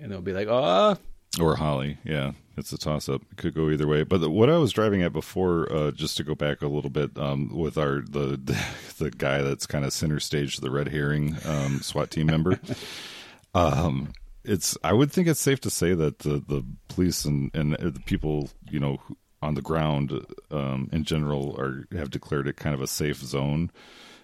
and 0.00 0.10
they'll 0.10 0.22
be 0.22 0.32
like, 0.32 0.48
oh, 0.48 0.96
Or 1.40 1.56
Holly, 1.56 1.98
yeah, 2.04 2.32
it's 2.56 2.72
a 2.72 2.78
toss 2.78 3.08
up. 3.08 3.22
It 3.30 3.36
could 3.36 3.54
go 3.54 3.68
either 3.68 3.86
way. 3.86 4.04
But 4.04 4.20
the, 4.20 4.30
what 4.30 4.48
I 4.48 4.56
was 4.56 4.72
driving 4.72 5.02
at 5.02 5.12
before, 5.12 5.70
uh, 5.70 5.90
just 5.90 6.16
to 6.16 6.24
go 6.24 6.34
back 6.34 6.62
a 6.62 6.68
little 6.68 6.90
bit, 6.90 7.18
um, 7.18 7.50
with 7.54 7.76
our 7.76 8.00
the 8.00 8.38
the 8.98 9.10
guy 9.10 9.42
that's 9.42 9.66
kind 9.66 9.84
of 9.84 9.92
center 9.92 10.20
stage, 10.20 10.58
the 10.58 10.70
red 10.70 10.88
herring 10.88 11.36
um, 11.44 11.80
SWAT 11.82 12.10
team 12.10 12.26
member. 12.28 12.58
um, 13.54 14.12
it's 14.44 14.76
I 14.84 14.92
would 14.92 15.10
think 15.10 15.26
it's 15.28 15.40
safe 15.40 15.60
to 15.62 15.70
say 15.70 15.94
that 15.94 16.20
the 16.20 16.42
the 16.46 16.64
police 16.88 17.24
and 17.24 17.50
and 17.54 17.72
the 17.74 18.00
people 18.04 18.50
you 18.70 18.78
know 18.78 18.98
on 19.44 19.54
the 19.54 19.62
ground 19.62 20.24
um, 20.50 20.88
in 20.92 21.04
general 21.04 21.54
are 21.60 21.86
have 21.96 22.10
declared 22.10 22.48
it 22.48 22.56
kind 22.56 22.74
of 22.74 22.80
a 22.80 22.86
safe 22.86 23.18
zone 23.18 23.70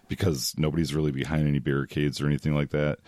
because 0.08 0.54
nobody's 0.56 0.94
really 0.94 1.12
behind 1.12 1.46
any 1.46 1.58
barricades 1.58 2.20
or 2.20 2.26
anything 2.26 2.54
like 2.54 2.70
that. 2.70 2.98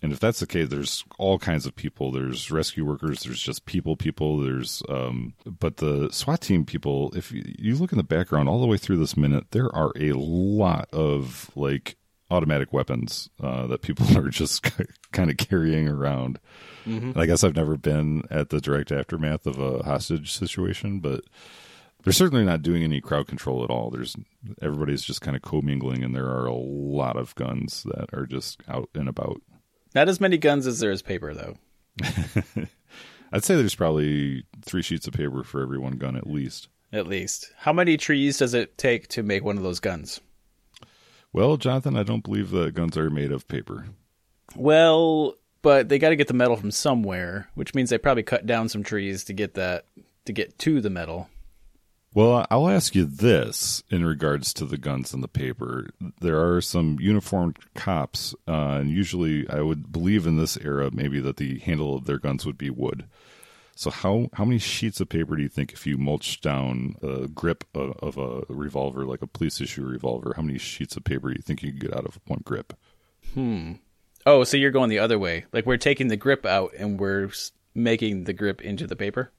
And 0.00 0.12
if 0.12 0.20
that's 0.20 0.40
the 0.40 0.46
case, 0.46 0.68
there's 0.68 1.04
all 1.18 1.38
kinds 1.38 1.66
of 1.66 1.74
people. 1.74 2.12
There's 2.12 2.50
rescue 2.50 2.84
workers. 2.84 3.24
There's 3.24 3.40
just 3.40 3.66
people, 3.66 3.96
people. 3.96 4.38
There's, 4.38 4.82
um, 4.88 5.34
but 5.44 5.78
the 5.78 6.08
SWAT 6.12 6.40
team 6.40 6.64
people. 6.64 7.12
If 7.16 7.32
you, 7.32 7.42
you 7.58 7.74
look 7.74 7.92
in 7.92 7.98
the 7.98 8.04
background 8.04 8.48
all 8.48 8.60
the 8.60 8.66
way 8.66 8.76
through 8.76 8.98
this 8.98 9.16
minute, 9.16 9.50
there 9.50 9.74
are 9.74 9.92
a 9.96 10.12
lot 10.12 10.88
of 10.92 11.50
like 11.56 11.96
automatic 12.30 12.72
weapons 12.72 13.28
uh, 13.42 13.66
that 13.66 13.82
people 13.82 14.06
are 14.18 14.28
just 14.28 14.62
kind 15.12 15.30
of 15.30 15.36
carrying 15.36 15.88
around. 15.88 16.38
I 17.16 17.26
guess 17.26 17.44
I've 17.44 17.54
never 17.54 17.76
been 17.76 18.22
at 18.30 18.48
the 18.48 18.62
direct 18.62 18.90
aftermath 18.90 19.46
of 19.46 19.58
a 19.58 19.82
hostage 19.82 20.32
situation, 20.32 21.00
but 21.00 21.22
they're 22.02 22.14
certainly 22.14 22.44
not 22.46 22.62
doing 22.62 22.82
any 22.82 23.02
crowd 23.02 23.26
control 23.28 23.62
at 23.62 23.68
all. 23.68 23.90
There's 23.90 24.16
everybody's 24.62 25.02
just 25.02 25.20
kind 25.20 25.36
of 25.36 25.42
commingling, 25.42 26.02
and 26.02 26.14
there 26.14 26.24
are 26.28 26.46
a 26.46 26.54
lot 26.54 27.16
of 27.18 27.34
guns 27.34 27.82
that 27.82 28.08
are 28.14 28.24
just 28.24 28.62
out 28.68 28.88
and 28.94 29.06
about. 29.06 29.42
not 29.94 30.08
as 30.08 30.18
many 30.18 30.38
guns 30.38 30.66
as 30.66 30.80
there 30.80 30.90
is 30.90 31.02
paper 31.02 31.34
though. 31.34 31.56
I'd 33.32 33.44
say 33.44 33.54
there's 33.56 33.74
probably 33.74 34.44
three 34.62 34.80
sheets 34.82 35.06
of 35.06 35.12
paper 35.12 35.44
for 35.44 35.60
every 35.60 35.78
one 35.78 35.98
gun 35.98 36.16
at 36.16 36.26
least. 36.26 36.68
At 36.90 37.06
least, 37.06 37.52
how 37.58 37.74
many 37.74 37.98
trees 37.98 38.38
does 38.38 38.54
it 38.54 38.78
take 38.78 39.08
to 39.08 39.22
make 39.22 39.44
one 39.44 39.58
of 39.58 39.62
those 39.62 39.80
guns? 39.80 40.22
Well, 41.32 41.56
Jonathan, 41.56 41.96
I 41.96 42.02
don't 42.02 42.24
believe 42.24 42.50
that 42.50 42.74
guns 42.74 42.96
are 42.96 43.10
made 43.10 43.32
of 43.32 43.48
paper. 43.48 43.86
Well, 44.56 45.34
but 45.62 45.88
they 45.88 45.98
got 45.98 46.10
to 46.10 46.16
get 46.16 46.28
the 46.28 46.34
metal 46.34 46.56
from 46.56 46.70
somewhere, 46.70 47.48
which 47.54 47.74
means 47.74 47.90
they 47.90 47.98
probably 47.98 48.22
cut 48.22 48.46
down 48.46 48.68
some 48.68 48.82
trees 48.82 49.24
to 49.24 49.32
get 49.32 49.54
that 49.54 49.84
to 50.24 50.32
get 50.32 50.58
to 50.60 50.80
the 50.80 50.90
metal. 50.90 51.28
Well, 52.14 52.46
I'll 52.50 52.68
ask 52.68 52.94
you 52.94 53.04
this 53.04 53.82
in 53.90 54.04
regards 54.04 54.54
to 54.54 54.64
the 54.64 54.78
guns 54.78 55.12
and 55.12 55.22
the 55.22 55.28
paper. 55.28 55.90
There 56.20 56.42
are 56.42 56.60
some 56.60 56.98
uniformed 57.00 57.58
cops, 57.74 58.34
uh, 58.46 58.78
and 58.80 58.90
usually 58.90 59.48
I 59.48 59.60
would 59.60 59.92
believe 59.92 60.26
in 60.26 60.38
this 60.38 60.56
era 60.56 60.90
maybe 60.90 61.20
that 61.20 61.36
the 61.36 61.58
handle 61.58 61.94
of 61.94 62.06
their 62.06 62.18
guns 62.18 62.46
would 62.46 62.58
be 62.58 62.70
wood. 62.70 63.04
So 63.78 63.92
how 63.92 64.28
how 64.32 64.44
many 64.44 64.58
sheets 64.58 65.00
of 65.00 65.08
paper 65.08 65.36
do 65.36 65.42
you 65.44 65.48
think 65.48 65.72
if 65.72 65.86
you 65.86 65.98
mulch 65.98 66.40
down 66.40 66.96
a 67.00 67.28
grip 67.28 67.62
of, 67.76 67.96
of 68.00 68.18
a 68.18 68.52
revolver 68.52 69.06
like 69.06 69.22
a 69.22 69.28
police 69.28 69.60
issue 69.60 69.84
revolver, 69.84 70.32
how 70.34 70.42
many 70.42 70.58
sheets 70.58 70.96
of 70.96 71.04
paper 71.04 71.28
do 71.28 71.36
you 71.36 71.42
think 71.42 71.62
you 71.62 71.70
could 71.70 71.82
get 71.82 71.96
out 71.96 72.04
of 72.04 72.18
one 72.26 72.40
grip? 72.44 72.76
Hmm. 73.34 73.74
Oh, 74.26 74.42
so 74.42 74.56
you're 74.56 74.72
going 74.72 74.90
the 74.90 74.98
other 74.98 75.16
way. 75.16 75.44
Like 75.52 75.64
we're 75.64 75.76
taking 75.76 76.08
the 76.08 76.16
grip 76.16 76.44
out 76.44 76.72
and 76.76 76.98
we're 76.98 77.30
making 77.72 78.24
the 78.24 78.32
grip 78.32 78.60
into 78.62 78.84
the 78.88 78.96
paper? 78.96 79.30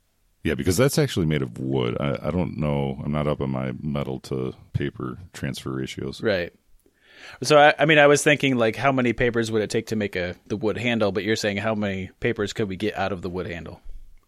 Yeah, 0.46 0.53
because 0.53 0.77
that's 0.77 0.98
actually 0.98 1.25
made 1.25 1.41
of 1.41 1.60
wood. 1.60 1.98
I, 2.00 2.29
I 2.29 2.31
don't 2.31 2.58
know. 2.58 3.01
I'm 3.03 3.12
not 3.12 3.27
up 3.27 3.41
on 3.41 3.50
my 3.50 3.74
metal 3.81 4.22
to 4.22 4.53
paper 4.72 5.17
transfer 5.34 5.72
ratios. 5.72 6.24
Right. 6.24 6.53
So 7.43 7.58
I, 7.58 7.74
I, 7.77 7.84
mean, 7.84 7.98
I 7.98 8.08
was 8.08 8.24
thinking 8.24 8.55
like, 8.55 8.77
how 8.77 8.93
many 8.93 9.12
papers 9.12 9.51
would 9.51 9.62
it 9.62 9.69
take 9.69 9.88
to 9.88 9.98
make 9.98 10.15
a 10.15 10.38
the 10.48 10.55
wood 10.55 10.77
handle? 10.77 11.12
But 11.12 11.25
you're 11.25 11.36
saying 11.36 11.58
how 11.58 11.75
many 11.75 12.12
papers 12.22 12.53
could 12.53 12.69
we 12.69 12.77
get 12.77 12.98
out 12.98 13.12
of 13.12 13.22
the 13.22 13.29
wood 13.29 13.46
handle? 13.46 13.81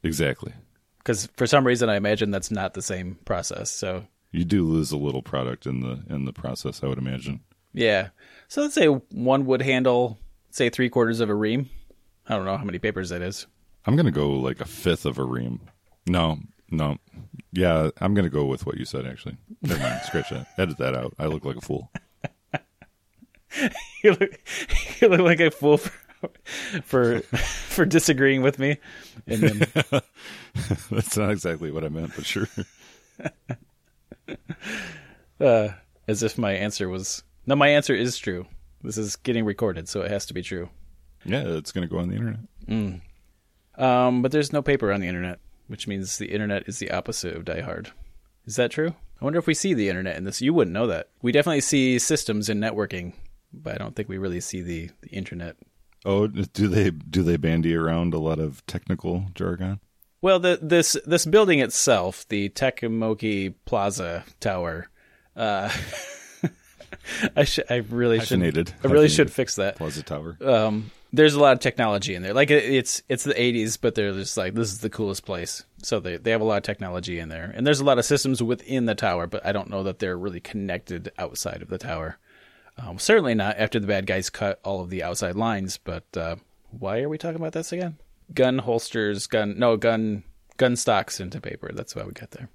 Exactly. 0.03 0.53
Because 0.99 1.27
for 1.35 1.47
some 1.47 1.65
reason, 1.65 1.89
I 1.89 1.95
imagine 1.95 2.31
that's 2.31 2.51
not 2.51 2.73
the 2.73 2.81
same 2.81 3.17
process. 3.25 3.71
So 3.71 4.05
you 4.31 4.45
do 4.45 4.63
lose 4.65 4.91
a 4.91 4.97
little 4.97 5.21
product 5.21 5.65
in 5.65 5.81
the 5.81 6.03
in 6.09 6.25
the 6.25 6.33
process, 6.33 6.83
I 6.83 6.87
would 6.87 6.97
imagine. 6.97 7.41
Yeah. 7.73 8.09
So 8.47 8.61
let's 8.61 8.75
say 8.75 8.87
one 8.87 9.45
would 9.45 9.61
handle, 9.61 10.17
say 10.51 10.69
three 10.69 10.89
quarters 10.89 11.19
of 11.19 11.29
a 11.29 11.35
ream. 11.35 11.69
I 12.27 12.35
don't 12.35 12.45
know 12.45 12.57
how 12.57 12.63
many 12.63 12.79
papers 12.79 13.09
that 13.09 13.21
is. 13.21 13.47
I'm 13.85 13.95
gonna 13.95 14.11
go 14.11 14.31
like 14.31 14.61
a 14.61 14.65
fifth 14.65 15.05
of 15.05 15.17
a 15.17 15.23
ream. 15.23 15.59
No, 16.07 16.39
no. 16.69 16.97
Yeah, 17.51 17.89
I'm 17.99 18.13
gonna 18.13 18.29
go 18.29 18.45
with 18.45 18.65
what 18.65 18.77
you 18.77 18.85
said. 18.85 19.05
Actually, 19.05 19.37
never 19.61 19.81
mind. 19.81 20.01
Scratch 20.05 20.29
that. 20.29 20.47
Edit 20.57 20.77
that 20.77 20.95
out. 20.95 21.13
I 21.17 21.25
look 21.25 21.45
like 21.45 21.57
a 21.57 21.61
fool. 21.61 21.91
you 24.03 24.11
look, 24.11 24.39
you 25.01 25.07
look 25.07 25.21
like 25.21 25.39
a 25.39 25.51
fool 25.51 25.77
for 25.77 25.91
for 26.83 27.19
for 27.21 27.85
disagreeing 27.85 28.41
with 28.41 28.59
me. 28.59 28.77
And 29.27 29.41
then 29.41 29.59
that's 30.91 31.17
not 31.17 31.31
exactly 31.31 31.71
what 31.71 31.83
I 31.83 31.89
meant, 31.89 32.13
but 32.15 32.25
sure. 32.25 32.47
Uh, 35.39 35.69
as 36.07 36.23
if 36.23 36.37
my 36.37 36.51
answer 36.51 36.87
was 36.87 37.23
no. 37.45 37.55
My 37.55 37.69
answer 37.69 37.95
is 37.95 38.17
true. 38.17 38.45
This 38.83 38.97
is 38.97 39.15
getting 39.15 39.45
recorded, 39.45 39.89
so 39.89 40.01
it 40.01 40.11
has 40.11 40.25
to 40.27 40.33
be 40.33 40.41
true. 40.41 40.69
Yeah, 41.25 41.43
it's 41.45 41.71
going 41.71 41.87
to 41.87 41.91
go 41.91 41.99
on 41.99 42.09
the 42.09 42.15
internet. 42.15 42.39
Mm. 42.67 43.01
Um, 43.75 44.21
but 44.21 44.31
there's 44.31 44.53
no 44.53 44.61
paper 44.61 44.91
on 44.91 45.01
the 45.01 45.07
internet, 45.07 45.39
which 45.67 45.87
means 45.87 46.17
the 46.17 46.31
internet 46.31 46.67
is 46.67 46.79
the 46.79 46.91
opposite 46.91 47.35
of 47.35 47.45
Die 47.45 47.61
Hard. 47.61 47.91
Is 48.45 48.55
that 48.55 48.71
true? 48.71 48.95
I 49.19 49.23
wonder 49.23 49.39
if 49.39 49.47
we 49.47 49.53
see 49.53 49.73
the 49.73 49.89
internet 49.89 50.17
in 50.17 50.23
this. 50.23 50.41
You 50.41 50.53
wouldn't 50.53 50.73
know 50.73 50.87
that. 50.87 51.09
We 51.21 51.31
definitely 51.31 51.61
see 51.61 51.99
systems 51.99 52.49
and 52.49 52.61
networking, 52.61 53.13
but 53.53 53.75
I 53.75 53.77
don't 53.77 53.95
think 53.95 54.09
we 54.09 54.17
really 54.17 54.41
see 54.41 54.61
the, 54.61 54.89
the 55.01 55.09
internet. 55.09 55.57
Oh, 56.03 56.27
do 56.27 56.67
they 56.67 56.89
do 56.89 57.23
they 57.23 57.37
bandy 57.37 57.75
around 57.75 58.13
a 58.13 58.19
lot 58.19 58.39
of 58.39 58.65
technical 58.65 59.25
jargon? 59.35 59.79
Well, 60.21 60.39
the, 60.39 60.59
this 60.61 60.97
this 61.05 61.25
building 61.25 61.59
itself, 61.59 62.27
the 62.27 62.49
Tekemoki 62.49 63.55
Plaza 63.65 64.23
Tower, 64.39 64.89
uh, 65.35 65.71
I 67.35 67.43
should 67.43 67.65
I 67.69 67.77
really 67.77 68.19
should 68.19 68.41
I 68.83 68.87
really 68.87 69.09
should 69.09 69.31
fix 69.31 69.55
that 69.55 69.77
Plaza 69.77 70.03
Tower. 70.03 70.37
Um, 70.43 70.91
there's 71.13 71.33
a 71.33 71.39
lot 71.39 71.53
of 71.53 71.59
technology 71.59 72.15
in 72.15 72.21
there. 72.21 72.33
Like 72.33 72.51
it's 72.51 73.01
it's 73.09 73.23
the 73.23 73.33
80s, 73.33 73.77
but 73.79 73.95
they're 73.95 74.13
just 74.13 74.37
like 74.37 74.53
this 74.53 74.71
is 74.71 74.79
the 74.79 74.89
coolest 74.89 75.25
place. 75.25 75.65
So 75.83 75.99
they 75.99 76.17
they 76.17 76.31
have 76.31 76.41
a 76.41 76.45
lot 76.45 76.57
of 76.57 76.63
technology 76.63 77.19
in 77.19 77.29
there, 77.29 77.51
and 77.55 77.65
there's 77.65 77.79
a 77.79 77.85
lot 77.85 77.99
of 77.99 78.05
systems 78.05 78.41
within 78.41 78.85
the 78.85 78.95
tower, 78.95 79.27
but 79.27 79.45
I 79.45 79.51
don't 79.51 79.69
know 79.69 79.83
that 79.83 79.99
they're 79.99 80.17
really 80.17 80.39
connected 80.39 81.11
outside 81.17 81.61
of 81.61 81.69
the 81.69 81.77
tower. 81.77 82.17
Um, 82.77 82.99
certainly 82.99 83.35
not 83.35 83.57
after 83.57 83.79
the 83.79 83.87
bad 83.87 84.05
guys 84.05 84.29
cut 84.29 84.59
all 84.63 84.81
of 84.81 84.89
the 84.89 85.03
outside 85.03 85.35
lines. 85.35 85.77
But 85.77 86.05
uh, 86.15 86.37
why 86.71 87.01
are 87.01 87.09
we 87.09 87.17
talking 87.17 87.39
about 87.39 87.53
this 87.53 87.71
again? 87.71 87.97
Gun 88.33 88.59
holsters, 88.59 89.27
gun 89.27 89.59
no 89.59 89.77
gun 89.77 90.23
gun 90.57 90.75
stocks 90.75 91.19
into 91.19 91.41
paper. 91.41 91.71
That's 91.73 91.95
why 91.95 92.03
we 92.03 92.11
got 92.13 92.31
there. 92.31 92.49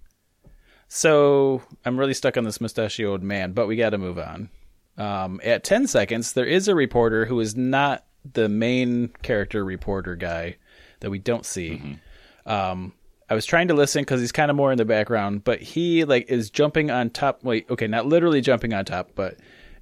So 0.88 1.62
I'm 1.85 1.99
really 1.99 2.14
stuck 2.14 2.37
on 2.37 2.44
this 2.44 2.61
mustachioed 2.61 3.23
man, 3.23 3.52
but 3.52 3.66
we 3.66 3.76
got 3.76 3.90
to 3.90 3.99
move 3.99 4.18
on. 4.18 4.49
Um, 4.96 5.40
at 5.44 5.64
10 5.64 5.88
seconds, 5.88 6.32
there 6.32 6.46
is 6.46 6.68
a 6.68 6.75
reporter 6.75 7.26
who 7.26 7.40
is 7.40 7.56
not 7.56 8.04
the 8.32 8.49
main 8.49 9.08
character 9.23 9.64
reporter 9.64 10.16
guy 10.16 10.56
that 11.00 11.11
we 11.11 11.18
don't 11.18 11.44
see. 11.44 11.82
Mm-hmm. 11.82 12.50
Um, 12.50 12.92
I 13.28 13.35
was 13.35 13.44
trying 13.44 13.68
to 13.68 13.75
listen 13.75 14.02
because 14.02 14.20
he's 14.20 14.32
kind 14.32 14.50
of 14.50 14.56
more 14.56 14.70
in 14.70 14.78
the 14.78 14.85
background, 14.85 15.42
but 15.44 15.61
he 15.61 16.04
like 16.04 16.30
is 16.30 16.50
jumping 16.50 16.90
on 16.90 17.11
top. 17.11 17.42
Wait, 17.42 17.68
okay, 17.68 17.88
not 17.88 18.06
literally 18.06 18.40
jumping 18.40 18.73
on 18.73 18.85
top, 18.85 19.11
but 19.14 19.37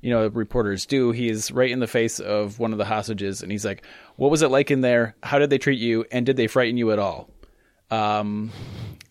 you 0.04 0.10
know 0.10 0.28
reporters 0.28 0.84
do. 0.84 1.12
He's 1.12 1.50
right 1.50 1.70
in 1.70 1.80
the 1.80 1.86
face 1.86 2.20
of 2.20 2.58
one 2.58 2.72
of 2.72 2.78
the 2.78 2.84
hostages, 2.84 3.42
and 3.42 3.50
he's 3.50 3.64
like, 3.64 3.86
"What 4.16 4.30
was 4.30 4.42
it 4.42 4.50
like 4.50 4.70
in 4.70 4.82
there? 4.82 5.16
How 5.22 5.38
did 5.38 5.48
they 5.48 5.56
treat 5.56 5.80
you? 5.80 6.04
And 6.12 6.26
did 6.26 6.36
they 6.36 6.46
frighten 6.46 6.76
you 6.76 6.92
at 6.92 6.98
all?" 6.98 7.30
Um, 7.90 8.52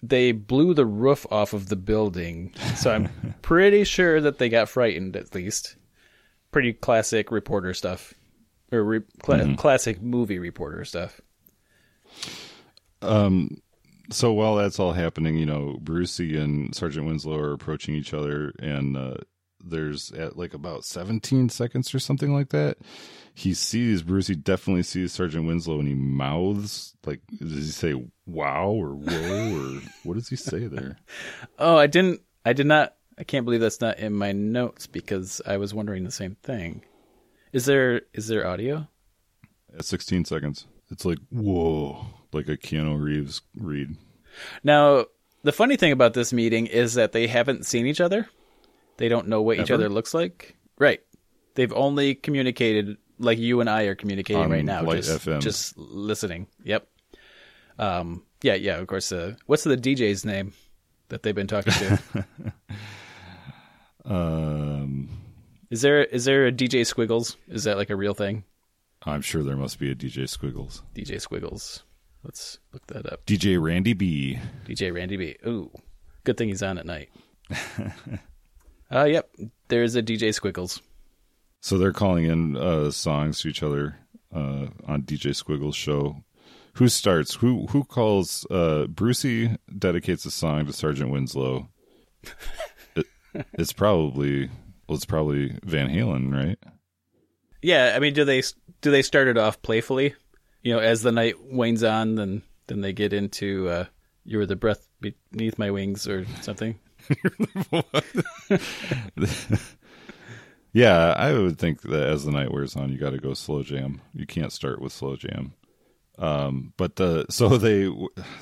they 0.03 0.33
blew 0.33 0.75
the 0.75 0.85
roof 0.85 1.25
off 1.31 1.53
of 1.53 1.69
the 1.69 1.75
building, 1.75 2.53
so 2.75 2.91
I'm 2.91 3.35
pretty 3.41 3.85
sure 3.85 4.21
that 4.21 4.37
they 4.37 4.49
got 4.49 4.69
frightened 4.69 5.15
at 5.15 5.33
least. 5.33 5.77
Pretty 6.51 6.73
classic 6.73 7.31
reporter 7.31 7.73
stuff 7.73 8.13
or 8.71 8.83
re- 8.83 9.01
cl- 9.25 9.39
mm-hmm. 9.39 9.55
classic 9.55 9.99
movie 9.99 10.37
reporter 10.37 10.85
stuff. 10.85 11.19
Um, 13.01 13.61
so 14.11 14.31
while 14.31 14.57
that's 14.57 14.79
all 14.79 14.93
happening, 14.93 15.37
you 15.37 15.47
know, 15.47 15.79
Brucey 15.81 16.37
and 16.37 16.75
Sergeant 16.75 17.07
Winslow 17.07 17.39
are 17.39 17.53
approaching 17.53 17.95
each 17.95 18.13
other, 18.13 18.53
and 18.59 18.95
uh, 18.95 19.15
there's 19.63 20.11
at 20.11 20.37
like 20.37 20.53
about 20.53 20.85
17 20.85 21.49
seconds 21.49 21.93
or 21.93 21.99
something 21.99 22.33
like 22.33 22.49
that. 22.49 22.77
He 23.33 23.53
sees 23.53 24.03
Brucey 24.03 24.35
definitely 24.35 24.83
sees 24.83 25.11
Sergeant 25.11 25.47
Winslow, 25.47 25.79
and 25.79 25.87
he 25.87 25.95
mouths 25.95 26.95
like, 27.05 27.21
does 27.39 27.51
he 27.51 27.63
say 27.63 28.05
"wow" 28.25 28.67
or 28.67 28.89
"whoa" 28.89 29.77
or 29.77 29.81
what 30.03 30.15
does 30.15 30.29
he 30.29 30.35
say 30.35 30.67
there? 30.67 30.97
oh, 31.57 31.77
I 31.77 31.87
didn't. 31.87 32.21
I 32.45 32.53
did 32.53 32.67
not. 32.67 32.95
I 33.17 33.23
can't 33.23 33.45
believe 33.45 33.61
that's 33.61 33.81
not 33.81 33.99
in 33.99 34.13
my 34.13 34.31
notes 34.31 34.87
because 34.87 35.41
I 35.45 35.57
was 35.57 35.73
wondering 35.73 36.03
the 36.03 36.11
same 36.11 36.35
thing. 36.43 36.83
Is 37.51 37.65
there 37.65 38.01
is 38.13 38.27
there 38.27 38.45
audio? 38.45 38.87
At 39.75 39.85
16 39.85 40.25
seconds. 40.25 40.67
It's 40.91 41.05
like 41.05 41.19
whoa, 41.31 42.05
like 42.33 42.47
a 42.47 42.57
Keanu 42.57 43.01
Reeves 43.01 43.41
read. 43.55 43.95
Now, 44.63 45.05
the 45.43 45.51
funny 45.51 45.75
thing 45.75 45.91
about 45.91 46.13
this 46.13 46.33
meeting 46.33 46.67
is 46.67 46.95
that 46.95 47.11
they 47.11 47.27
haven't 47.27 47.65
seen 47.65 47.87
each 47.87 48.01
other. 48.01 48.27
They 48.97 49.09
don't 49.09 49.27
know 49.27 49.41
what 49.41 49.57
Ever? 49.57 49.63
each 49.63 49.71
other 49.71 49.89
looks 49.89 50.13
like. 50.13 50.55
Right. 50.77 51.01
They've 51.55 51.73
only 51.73 52.15
communicated 52.15 52.97
like 53.19 53.37
you 53.37 53.61
and 53.61 53.69
I 53.69 53.83
are 53.83 53.95
communicating 53.95 54.41
On 54.43 54.51
right 54.51 54.65
now, 54.65 54.83
just, 54.93 55.25
FM. 55.25 55.41
just 55.41 55.77
listening. 55.77 56.47
Yep. 56.63 56.87
Um. 57.79 58.23
Yeah. 58.41 58.55
Yeah. 58.55 58.77
Of 58.77 58.87
course. 58.87 59.11
Uh, 59.11 59.35
what's 59.45 59.63
the 59.63 59.77
DJ's 59.77 60.25
name 60.25 60.53
that 61.09 61.23
they've 61.23 61.35
been 61.35 61.47
talking 61.47 61.73
to? 61.73 62.25
um. 64.05 65.09
Is 65.69 65.81
there 65.81 66.03
is 66.03 66.25
there 66.25 66.47
a 66.47 66.51
DJ 66.51 66.85
Squiggles? 66.85 67.35
Is 67.47 67.63
that 67.63 67.77
like 67.77 67.89
a 67.89 67.95
real 67.95 68.13
thing? 68.13 68.43
I'm 69.05 69.21
sure 69.21 69.43
there 69.43 69.57
must 69.57 69.79
be 69.79 69.91
a 69.91 69.95
DJ 69.95 70.29
Squiggles. 70.29 70.81
DJ 70.95 71.19
Squiggles. 71.19 71.83
Let's 72.23 72.59
look 72.71 72.85
that 72.87 73.11
up. 73.11 73.25
DJ 73.25 73.61
Randy 73.61 73.93
B. 73.93 74.39
DJ 74.65 74.93
Randy 74.93 75.17
B. 75.17 75.35
Ooh, 75.45 75.71
good 76.23 76.37
thing 76.37 76.47
he's 76.49 76.63
on 76.63 76.77
at 76.77 76.85
night. 76.85 77.09
uh, 78.93 79.05
yep, 79.05 79.29
there's 79.69 79.95
a 79.95 80.03
DJ 80.03 80.33
Squiggles. 80.33 80.81
So 81.61 81.77
they're 81.77 81.93
calling 81.93 82.25
in 82.25 82.57
uh, 82.57 82.91
songs 82.91 83.39
to 83.41 83.47
each 83.47 83.63
other 83.63 83.97
uh, 84.33 84.67
on 84.85 85.03
DJ 85.03 85.35
Squiggles' 85.35 85.75
show. 85.75 86.23
Who 86.73 86.89
starts? 86.89 87.35
Who 87.35 87.67
who 87.67 87.83
calls? 87.83 88.45
Uh, 88.49 88.87
Brucey 88.87 89.57
dedicates 89.77 90.25
a 90.25 90.31
song 90.31 90.65
to 90.65 90.73
Sergeant 90.73 91.11
Winslow. 91.11 91.69
it, 92.95 93.05
it's 93.53 93.73
probably 93.73 94.49
well, 94.87 94.95
it's 94.95 95.05
probably 95.05 95.57
Van 95.63 95.87
Halen, 95.87 96.33
right? 96.33 96.59
Yeah, 97.61 97.93
I 97.95 97.99
mean, 97.99 98.13
do 98.13 98.25
they 98.25 98.41
do 98.81 98.91
they 98.91 99.01
start 99.01 99.27
it 99.27 99.37
off 99.37 99.61
playfully? 99.61 100.15
You 100.61 100.73
know, 100.73 100.79
as 100.79 101.01
the 101.01 101.11
night 101.11 101.35
wanes 101.41 101.83
on, 101.83 102.15
then 102.15 102.41
then 102.67 102.81
they 102.81 102.91
get 102.91 103.13
into 103.13 103.69
uh, 103.69 103.85
"You 104.25 104.39
were 104.39 104.45
the 104.45 104.55
breath 104.55 104.87
beneath 104.99 105.57
my 105.57 105.71
wings" 105.71 106.07
or 106.07 106.25
something. 106.41 106.79
yeah, 110.73 111.13
I 111.17 111.33
would 111.33 111.59
think 111.59 111.81
that 111.81 112.09
as 112.09 112.25
the 112.25 112.31
night 112.31 112.51
wears 112.51 112.75
on, 112.75 112.91
you 112.91 112.97
got 112.97 113.11
to 113.11 113.19
go 113.19 113.33
slow 113.33 113.63
jam. 113.63 114.01
You 114.13 114.25
can't 114.25 114.51
start 114.51 114.81
with 114.81 114.93
slow 114.93 115.15
jam. 115.15 115.53
Um, 116.17 116.73
but 116.77 116.99
uh, 117.01 117.25
so 117.29 117.57
they 117.57 117.91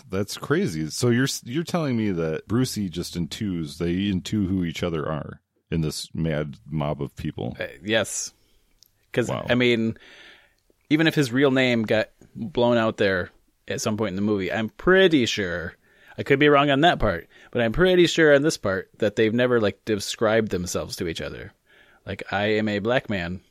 that's 0.09 0.37
crazy. 0.37 0.89
So 0.89 1.09
you're 1.09 1.27
you're 1.43 1.63
telling 1.63 1.95
me 1.95 2.11
that 2.11 2.47
Brucey 2.47 2.89
just 2.89 3.17
intues 3.17 3.77
they 3.77 3.93
intuit 3.93 4.47
who 4.47 4.63
each 4.63 4.83
other 4.83 5.07
are 5.07 5.41
in 5.69 5.81
this 5.81 6.09
mad 6.13 6.57
mob 6.69 7.01
of 7.01 7.15
people. 7.15 7.55
Uh, 7.59 7.67
yes, 7.83 8.33
because 9.09 9.29
wow. 9.29 9.45
I 9.49 9.55
mean, 9.55 9.97
even 10.89 11.07
if 11.07 11.15
his 11.15 11.31
real 11.31 11.51
name 11.51 11.83
got 11.83 12.09
blown 12.35 12.77
out 12.77 12.97
there 12.97 13.31
at 13.67 13.81
some 13.81 13.95
point 13.95 14.09
in 14.09 14.15
the 14.15 14.21
movie, 14.21 14.51
I'm 14.51 14.69
pretty 14.69 15.25
sure. 15.25 15.75
I 16.17 16.23
could 16.23 16.39
be 16.39 16.49
wrong 16.49 16.69
on 16.69 16.81
that 16.81 16.99
part, 16.99 17.27
but 17.51 17.61
I'm 17.61 17.71
pretty 17.71 18.05
sure 18.07 18.35
on 18.35 18.41
this 18.41 18.57
part 18.57 18.89
that 18.99 19.15
they've 19.15 19.33
never 19.33 19.59
like 19.61 19.83
described 19.85 20.51
themselves 20.51 20.95
to 20.97 21.07
each 21.07 21.21
other. 21.21 21.53
Like 22.05 22.23
I 22.31 22.45
am 22.57 22.67
a 22.67 22.79
black 22.79 23.09
man, 23.09 23.41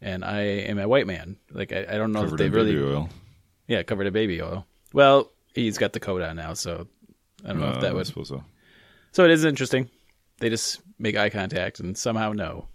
and 0.00 0.24
I 0.24 0.40
am 0.40 0.78
a 0.78 0.88
white 0.88 1.06
man. 1.06 1.36
Like 1.50 1.72
I, 1.72 1.86
I 1.88 1.98
don't 1.98 2.12
know 2.12 2.20
Covered 2.22 2.34
if 2.34 2.38
they've 2.38 2.54
really, 2.54 2.72
baby 2.74 2.84
oil. 2.84 3.08
yeah, 3.66 3.82
covered 3.82 4.06
in 4.06 4.12
baby 4.12 4.42
oil. 4.42 4.66
Well, 4.92 5.30
he's 5.54 5.78
got 5.78 5.92
the 5.92 6.00
coat 6.00 6.22
on 6.22 6.36
now, 6.36 6.54
so 6.54 6.86
I 7.44 7.48
don't 7.48 7.60
know 7.60 7.68
Uh, 7.68 7.74
if 7.74 7.80
that 7.80 7.90
I 7.90 7.94
would. 7.94 8.06
suppose 8.06 8.28
so. 8.28 8.44
So 9.12 9.24
it 9.24 9.30
is 9.30 9.44
interesting. 9.44 9.88
They 10.40 10.50
just 10.50 10.80
make 10.98 11.16
eye 11.16 11.30
contact 11.30 11.80
and 11.80 11.96
somehow 11.96 12.32
know. 12.32 12.68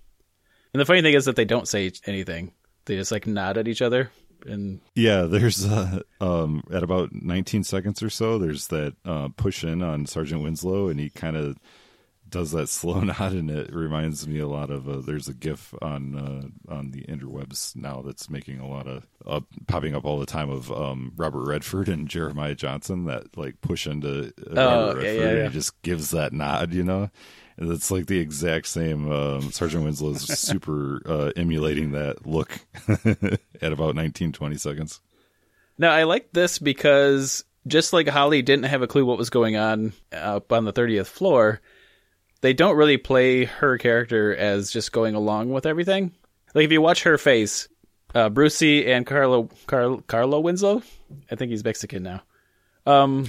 And 0.74 0.82
the 0.82 0.86
funny 0.86 1.01
thing 1.01 1.13
is 1.13 1.25
that 1.25 1.36
they 1.36 1.46
don't 1.46 1.67
say 1.67 1.91
anything. 2.08 2.51
They 2.86 2.96
just 2.96 3.12
like 3.12 3.27
nod 3.27 3.58
at 3.58 3.67
each 3.67 3.82
other 3.82 4.10
and 4.45 4.79
Yeah, 4.95 5.23
there's 5.23 5.65
uh, 5.65 6.00
um, 6.21 6.63
at 6.71 6.83
about 6.83 7.13
19 7.13 7.63
seconds 7.63 8.01
or 8.03 8.09
so. 8.09 8.38
There's 8.38 8.67
that 8.67 8.95
uh, 9.05 9.29
push 9.35 9.63
in 9.63 9.81
on 9.81 10.05
Sergeant 10.05 10.43
Winslow, 10.43 10.88
and 10.89 11.00
he 11.00 11.09
kind 11.09 11.35
of 11.35 11.57
does 12.29 12.51
that 12.51 12.67
slow 12.69 13.00
nod, 13.01 13.33
and 13.33 13.50
it 13.51 13.73
reminds 13.73 14.27
me 14.27 14.39
a 14.39 14.47
lot 14.47 14.69
of. 14.69 14.89
Uh, 14.89 15.01
there's 15.01 15.27
a 15.27 15.33
GIF 15.33 15.73
on 15.81 16.15
uh, 16.67 16.73
on 16.73 16.91
the 16.91 17.03
interwebs 17.03 17.75
now 17.75 18.01
that's 18.01 18.29
making 18.29 18.59
a 18.59 18.67
lot 18.67 18.88
of 18.88 19.07
uh, 19.25 19.41
popping 19.67 19.95
up 19.95 20.03
all 20.05 20.19
the 20.19 20.25
time 20.25 20.50
of 20.50 20.71
um, 20.71 21.13
Robert 21.15 21.45
Redford 21.47 21.88
and 21.88 22.07
Jeremiah 22.07 22.55
Johnson 22.55 23.05
that 23.05 23.38
like 23.38 23.62
push 23.62 23.85
into 23.88 24.33
uh, 24.50 24.53
Oh, 24.55 24.88
Robert 24.88 25.01
yeah, 25.03 25.09
Redford, 25.09 25.21
yeah, 25.21 25.27
and 25.29 25.38
yeah. 25.38 25.43
he 25.47 25.53
just 25.53 25.81
gives 25.83 26.09
that 26.12 26.33
nod, 26.33 26.73
you 26.73 26.83
know. 26.83 27.09
It's 27.57 27.91
like 27.91 28.07
the 28.07 28.19
exact 28.19 28.67
same. 28.67 29.12
Um, 29.12 29.51
Sergeant 29.51 29.83
Winslow's 29.83 30.22
super 30.39 31.01
uh, 31.05 31.31
emulating 31.36 31.91
that 31.91 32.25
look 32.25 32.60
at 33.62 33.74
about 33.74 33.95
19, 33.95 34.31
20 34.31 34.55
seconds. 34.57 35.01
Now 35.77 35.91
I 35.91 36.03
like 36.03 36.31
this 36.31 36.60
because 36.60 37.45
just 37.67 37.93
like 37.93 38.07
Holly 38.07 38.41
didn't 38.41 38.65
have 38.65 38.81
a 38.81 38.88
clue 38.88 39.05
what 39.05 39.17
was 39.17 39.29
going 39.29 39.55
on 39.55 39.93
up 40.12 40.51
on 40.51 40.65
the 40.65 40.74
30th 40.74 41.07
floor, 41.07 41.62
they 42.41 42.53
don't 42.53 42.75
really 42.75 42.98
play 42.98 43.45
her 43.45 43.77
character 43.77 44.36
as 44.36 44.72
just 44.72 44.91
going 44.91 45.15
along 45.15 45.51
with 45.51 45.65
everything. 45.65 46.12
Like 46.53 46.65
if 46.65 46.72
you 46.72 46.81
watch 46.81 47.03
her 47.03 47.17
face, 47.17 47.67
uh, 48.13 48.29
Brucey 48.29 48.91
and 48.91 49.05
Carlo 49.05 49.50
Carl, 49.65 50.01
Carlo 50.01 50.39
Winslow, 50.39 50.83
I 51.31 51.36
think 51.36 51.51
he's 51.51 51.63
Mexican 51.63 52.03
now. 52.03 52.22
Um, 52.86 53.27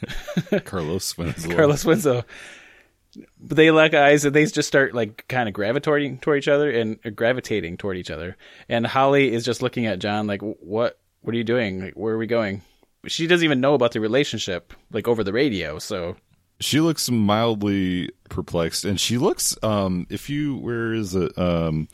Carlos 0.64 1.16
Winslow. 1.16 1.54
Carlos 1.54 1.84
Winslow. 1.84 2.24
But 3.38 3.56
they 3.56 3.70
lock 3.70 3.94
eyes 3.94 4.24
and 4.24 4.34
they 4.34 4.46
just 4.46 4.68
start 4.68 4.94
like 4.94 5.26
kind 5.28 5.48
of 5.48 5.54
gravitating 5.54 6.18
toward 6.18 6.38
each 6.38 6.48
other 6.48 6.70
and 6.70 6.98
uh, 7.04 7.10
gravitating 7.10 7.76
toward 7.76 7.96
each 7.96 8.10
other. 8.10 8.36
And 8.68 8.86
Holly 8.86 9.32
is 9.32 9.44
just 9.44 9.60
looking 9.62 9.86
at 9.86 9.98
John 9.98 10.26
like, 10.26 10.40
"What? 10.40 10.98
What 11.20 11.34
are 11.34 11.38
you 11.38 11.44
doing? 11.44 11.80
Like, 11.80 11.94
where 11.94 12.14
are 12.14 12.18
we 12.18 12.26
going?" 12.26 12.62
She 13.06 13.26
doesn't 13.26 13.44
even 13.44 13.60
know 13.60 13.74
about 13.74 13.92
the 13.92 14.00
relationship 14.00 14.72
like 14.92 15.08
over 15.08 15.22
the 15.24 15.32
radio. 15.32 15.78
So 15.78 16.16
She 16.60 16.80
looks 16.80 17.10
mildly 17.10 18.10
perplexed, 18.30 18.84
and 18.84 18.98
she 18.98 19.18
looks. 19.18 19.56
Um, 19.62 20.06
if 20.08 20.30
you 20.30 20.56
where 20.56 20.94
is 20.94 21.14
it? 21.14 21.36
Um, 21.36 21.88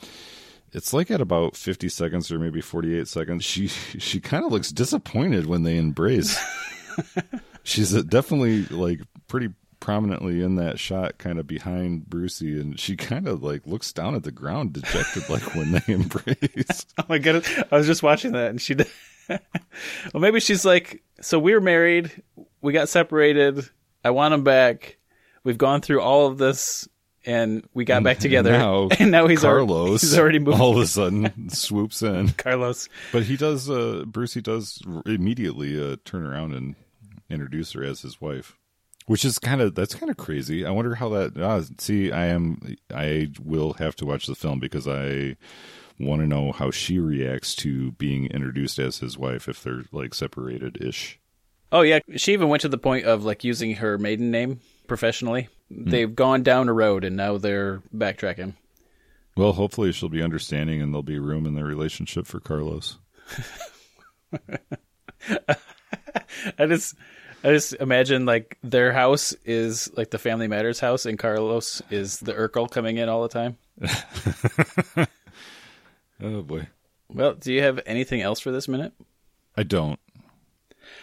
it's 0.73 0.93
like 0.93 1.11
at 1.11 1.21
about 1.21 1.57
fifty 1.57 1.89
seconds 1.89 2.31
or 2.31 2.39
maybe 2.39 2.61
forty-eight 2.61 3.09
seconds. 3.09 3.45
She 3.45 3.67
she 3.69 4.21
kind 4.21 4.45
of 4.45 4.53
looks 4.53 4.71
disappointed 4.71 5.47
when 5.47 5.63
they 5.63 5.79
embrace. 5.79 6.39
She's 7.65 7.95
uh, 7.95 8.03
definitely 8.03 8.65
like 8.67 9.01
pretty 9.29 9.49
prominently 9.89 10.43
in 10.43 10.57
that 10.57 10.79
shot, 10.79 11.17
kind 11.17 11.39
of 11.39 11.47
behind 11.47 12.11
Brucey, 12.11 12.61
and 12.61 12.79
she 12.79 12.95
kind 12.95 13.27
of 13.27 13.43
like 13.43 13.67
looks 13.67 13.91
down 13.91 14.15
at 14.15 14.23
the 14.23 14.31
ground, 14.31 14.75
dejected, 14.75 15.31
like 15.31 15.55
when 15.55 15.73
they 15.73 15.81
embrace. 15.95 16.85
oh 16.99 17.05
my 17.09 17.17
goodness, 17.17 17.49
I 17.73 17.77
was 17.79 17.87
just 17.87 18.03
watching 18.03 18.33
that 18.33 18.51
and 18.51 18.61
she. 18.61 18.75
did- 18.75 18.91
well, 19.29 19.41
maybe 20.21 20.41
she's 20.41 20.67
like, 20.67 21.03
"So 21.23 21.39
we're 21.39 21.61
married. 21.63 22.23
We 22.61 22.75
got 22.75 22.91
separated. 22.91 23.67
I 24.05 24.11
want 24.11 24.35
him 24.35 24.45
back. 24.45 24.99
We've 25.43 25.57
gone 25.59 25.81
through 25.81 26.03
all 26.03 26.27
of 26.27 26.37
this." 26.37 26.87
And 27.25 27.67
we 27.75 27.85
got 27.85 28.03
back 28.03 28.19
together, 28.21 28.53
Now, 28.53 28.89
and 28.99 29.11
now 29.11 29.27
he's 29.27 29.45
already, 29.45 29.67
Carlos 29.67 30.01
he's 30.03 30.19
already 30.19 30.39
moved. 30.39 30.61
all 30.61 30.73
of 30.73 30.79
a 30.83 30.87
sudden 30.87 31.49
swoops 31.51 32.01
in. 32.03 32.29
Carlos. 32.31 32.89
But 33.13 33.23
he 33.25 33.37
does. 33.39 33.69
Uh, 33.71 34.05
Brucey 34.07 34.41
does 34.43 34.83
immediately 35.07 35.79
uh, 35.79 35.97
turn 36.07 36.25
around 36.27 36.53
and 36.55 36.75
introduce 37.31 37.73
her 37.73 37.85
as 37.85 38.01
his 38.03 38.21
wife, 38.21 38.57
which 39.09 39.25
is 39.25 39.39
kind 39.39 39.61
of 39.63 39.75
that's 39.75 39.95
kind 39.95 40.11
of 40.11 40.17
crazy. 40.19 40.65
I 40.65 40.71
wonder 40.71 40.95
how 40.95 41.09
that. 41.09 41.37
Uh, 41.37 41.63
see, 41.79 42.13
I 42.13 42.27
am. 42.27 42.77
I 42.95 43.31
will 43.43 43.73
have 43.75 43.97
to 43.97 44.07
watch 44.07 44.27
the 44.27 44.35
film 44.35 44.61
because 44.61 44.87
I 44.87 45.37
want 45.99 46.21
to 46.21 46.27
know 46.27 46.53
how 46.53 46.71
she 46.71 46.99
reacts 46.99 47.55
to 47.57 47.93
being 47.93 48.27
introduced 48.27 48.79
as 48.79 48.99
his 48.99 49.17
wife 49.19 49.49
if 49.49 49.63
they're 49.63 49.85
like 49.93 50.13
separated 50.13 50.83
ish. 50.83 51.19
Oh 51.73 51.81
yeah, 51.81 52.01
she 52.17 52.35
even 52.35 52.49
went 52.49 52.61
to 52.63 52.69
the 52.69 52.79
point 52.79 53.07
of 53.07 53.25
like 53.25 53.45
using 53.45 53.77
her 53.77 53.97
maiden 53.97 54.31
name 54.31 54.61
professionally. 54.87 55.49
They've 55.71 56.15
gone 56.15 56.43
down 56.43 56.69
a 56.69 56.73
road 56.73 57.05
and 57.05 57.17
now 57.17 57.39
they're 57.39 57.83
backtracking. 57.95 58.55
Well, 59.37 59.53
hopefully 59.53 59.93
she'll 59.93 60.09
be 60.09 60.23
understanding 60.23 60.83
and 60.83 60.93
there'll 60.93 61.03
be 61.03 61.19
room 61.19 61.47
in 61.47 61.55
their 61.55 61.65
relationship 61.65 62.27
for 62.27 62.41
Carlos. 62.41 62.99
I 66.59 66.67
just 66.67 66.95
I 67.45 67.49
just 67.53 67.75
imagine 67.75 68.27
like 68.27 68.59
their 68.63 68.93
house 68.93 69.33
is 69.45 69.91
like 69.97 70.11
the 70.11 70.19
Family 70.19 70.49
Matters 70.49 70.81
house 70.81 71.07
and 71.07 71.19
Carlos 71.19 71.81
is 71.91 72.19
the 72.19 72.33
Urkel 72.35 72.71
coming 72.71 72.97
in 72.97 73.09
all 73.09 73.23
the 73.23 73.29
time. 73.29 73.57
Oh 76.21 76.43
boy, 76.43 76.67
Well, 77.09 77.35
do 77.35 77.53
you 77.53 77.63
have 77.63 77.81
anything 77.87 78.21
else 78.23 78.41
for 78.41 78.51
this 78.51 78.67
minute? 78.67 78.93
I 79.57 79.63
don't. 79.63 80.01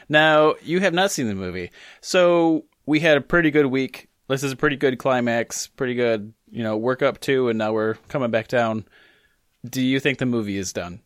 Now, 0.10 0.56
you 0.62 0.82
have 0.82 0.94
not 0.94 1.12
seen 1.12 1.28
the 1.28 1.36
movie. 1.36 1.72
So, 2.02 2.66
we 2.86 3.00
had 3.00 3.16
a 3.18 3.22
pretty 3.22 3.50
good 3.50 3.68
week. 3.68 4.10
This 4.28 4.44
is 4.44 4.52
a 4.52 4.56
pretty 4.58 4.76
good 4.76 4.98
climax, 5.00 5.68
pretty 5.68 5.94
good, 5.96 6.34
you 6.52 6.64
know, 6.64 6.76
work 6.76 7.02
up 7.02 7.22
to 7.22 7.48
and 7.48 7.58
now 7.58 7.72
we're 7.72 7.94
coming 8.10 8.30
back 8.32 8.50
down. 8.50 8.86
Do 9.68 9.82
you 9.82 10.00
think 10.02 10.18
the 10.18 10.26
movie 10.26 10.58
is 10.58 10.74
done? 10.74 11.00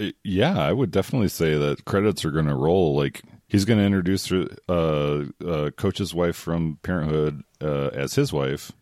Uh, 0.00 0.12
Yeah, 0.24 0.58
I 0.58 0.72
would 0.72 0.90
definitely 0.90 1.28
say 1.28 1.58
that 1.58 1.84
credits 1.84 2.24
are 2.24 2.30
going 2.30 2.46
to 2.46 2.54
roll. 2.54 2.96
Like 2.96 3.20
he's 3.48 3.64
going 3.64 3.78
to 3.78 3.84
introduce 3.84 4.30
uh, 4.32 5.24
uh, 5.44 5.70
Coach's 5.70 6.14
wife 6.14 6.36
from 6.36 6.78
Parenthood 6.82 7.42
uh, 7.60 7.88
as 7.88 8.14
his 8.14 8.32
wife, 8.32 8.72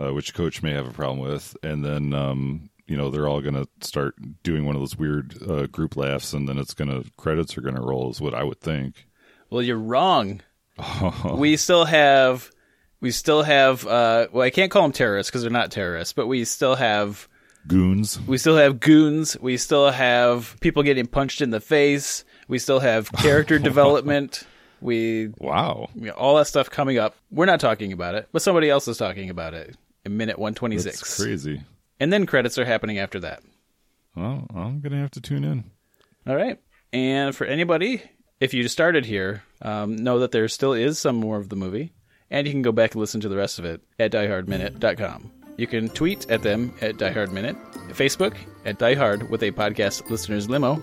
uh, 0.00 0.12
which 0.12 0.34
Coach 0.34 0.62
may 0.62 0.72
have 0.72 0.88
a 0.88 0.92
problem 0.92 1.18
with, 1.18 1.56
and 1.62 1.84
then 1.84 2.12
um, 2.12 2.70
you 2.86 2.96
know 2.96 3.10
they're 3.10 3.28
all 3.28 3.40
going 3.40 3.54
to 3.54 3.68
start 3.80 4.14
doing 4.42 4.66
one 4.66 4.74
of 4.74 4.82
those 4.82 4.96
weird 4.96 5.36
uh, 5.48 5.66
group 5.66 5.96
laughs, 5.96 6.32
and 6.32 6.48
then 6.48 6.58
it's 6.58 6.74
going 6.74 6.88
to 6.88 7.08
credits 7.16 7.56
are 7.56 7.62
going 7.62 7.76
to 7.76 7.82
roll. 7.82 8.10
Is 8.10 8.20
what 8.20 8.34
I 8.34 8.44
would 8.44 8.60
think. 8.60 9.06
Well, 9.50 9.62
you're 9.62 9.76
wrong. 9.78 10.40
we 11.34 11.56
still 11.56 11.84
have, 11.84 12.50
we 13.00 13.10
still 13.10 13.42
have. 13.42 13.86
Uh, 13.86 14.28
well, 14.32 14.44
I 14.46 14.50
can't 14.50 14.70
call 14.70 14.82
them 14.82 14.92
terrorists 14.92 15.30
because 15.30 15.42
they're 15.42 15.50
not 15.50 15.70
terrorists, 15.70 16.14
but 16.14 16.26
we 16.26 16.44
still 16.44 16.74
have, 16.74 17.28
Goons. 17.68 18.18
we 18.26 18.38
still 18.38 18.56
have 18.56 18.80
goons. 18.80 19.36
We 19.38 19.58
still 19.58 19.90
have 19.90 20.56
people 20.60 20.82
getting 20.82 21.06
punched 21.06 21.42
in 21.42 21.50
the 21.50 21.60
face. 21.60 22.24
We 22.52 22.58
still 22.58 22.80
have 22.80 23.10
character 23.12 23.58
development. 23.70 24.46
We 24.82 25.30
Wow, 25.38 25.88
you 25.94 26.08
know, 26.08 26.12
all 26.12 26.36
that 26.36 26.48
stuff 26.48 26.68
coming 26.68 26.98
up. 26.98 27.16
We're 27.30 27.46
not 27.46 27.60
talking 27.60 27.94
about 27.94 28.14
it, 28.14 28.28
but 28.30 28.42
somebody 28.42 28.68
else 28.68 28.86
is 28.88 28.98
talking 28.98 29.30
about 29.30 29.54
it 29.54 29.74
in 30.04 30.18
minute 30.18 30.38
one 30.38 30.52
twenty 30.52 30.76
six. 30.76 31.16
crazy. 31.16 31.62
and 31.98 32.12
then 32.12 32.26
credits 32.26 32.58
are 32.58 32.66
happening 32.66 32.98
after 32.98 33.20
that. 33.20 33.42
Well, 34.14 34.46
I'm 34.54 34.80
going 34.80 34.92
to 34.92 34.98
have 34.98 35.12
to 35.12 35.22
tune 35.22 35.44
in. 35.44 35.64
All 36.26 36.36
right. 36.36 36.60
And 36.92 37.34
for 37.34 37.46
anybody, 37.46 38.02
if 38.38 38.52
you 38.52 38.68
started 38.68 39.06
here, 39.06 39.42
um, 39.62 39.96
know 39.96 40.18
that 40.18 40.32
there 40.32 40.46
still 40.48 40.74
is 40.74 40.98
some 40.98 41.16
more 41.16 41.38
of 41.38 41.48
the 41.48 41.56
movie, 41.56 41.94
and 42.30 42.46
you 42.46 42.52
can 42.52 42.60
go 42.60 42.70
back 42.72 42.92
and 42.92 43.00
listen 43.00 43.22
to 43.22 43.30
the 43.30 43.36
rest 43.36 43.58
of 43.58 43.64
it 43.64 43.80
at 43.98 44.12
diehardminute.com. 44.12 45.30
You 45.56 45.66
can 45.66 45.88
tweet 45.88 46.28
at 46.30 46.42
them 46.42 46.74
at 46.82 46.96
diehardminute, 46.96 47.56
Facebook 47.94 48.34
at 48.66 48.78
diehard 48.78 49.30
with 49.30 49.42
a 49.42 49.52
podcast 49.52 50.10
listeners 50.10 50.50
limo, 50.50 50.82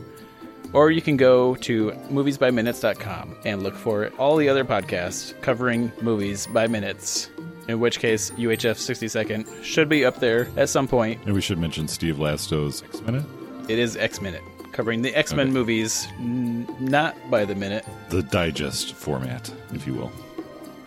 or 0.73 0.91
you 0.91 1.01
can 1.01 1.17
go 1.17 1.55
to 1.55 1.91
moviesbyminutes.com 2.11 3.35
and 3.45 3.63
look 3.63 3.75
for 3.75 4.09
all 4.17 4.35
the 4.37 4.49
other 4.49 4.63
podcasts 4.65 5.39
covering 5.41 5.91
movies 6.01 6.47
by 6.47 6.67
minutes. 6.67 7.29
In 7.67 7.79
which 7.79 7.99
case, 7.99 8.31
UHF 8.31 8.77
60 8.77 9.07
Second 9.07 9.47
should 9.63 9.89
be 9.89 10.03
up 10.03 10.19
there 10.19 10.47
at 10.57 10.69
some 10.69 10.87
point. 10.87 11.21
And 11.25 11.33
we 11.33 11.41
should 11.41 11.59
mention 11.59 11.87
Steve 11.87 12.15
Lasto's 12.17 12.81
X 12.83 13.01
Minute, 13.01 13.25
it 13.67 13.77
is 13.77 13.95
X 13.95 14.21
Minute, 14.21 14.41
covering 14.71 15.01
the 15.03 15.13
X 15.15 15.33
Men 15.33 15.47
Okay. 15.47 15.53
movies, 15.53 16.07
n- 16.19 16.67
not 16.79 17.15
by 17.29 17.45
the 17.45 17.53
minute. 17.55 17.85
the 18.09 18.23
digest 18.23 18.93
format, 18.95 19.51
if 19.73 19.85
you 19.85 19.93
will. 19.93 20.11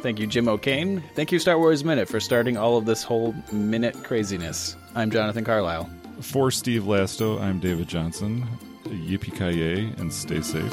Thank 0.00 0.18
you, 0.18 0.26
Jim 0.26 0.48
O'Kane. 0.48 1.00
Thank 1.14 1.30
you, 1.30 1.38
Star 1.38 1.56
Wars 1.56 1.84
Minute, 1.84 2.08
for 2.08 2.18
starting 2.18 2.56
all 2.56 2.76
of 2.76 2.84
this 2.86 3.04
whole 3.04 3.32
minute 3.52 4.02
craziness. 4.02 4.74
I'm 4.96 5.12
Jonathan 5.12 5.44
Carlisle. 5.44 5.88
For 6.20 6.50
Steve 6.50 6.82
Lasto, 6.82 7.40
I'm 7.40 7.60
David 7.60 7.86
Johnson. 7.86 8.44
Yippee 8.92 9.36
ki 9.36 9.94
and 9.98 10.12
stay 10.12 10.40
safe. 10.40 10.72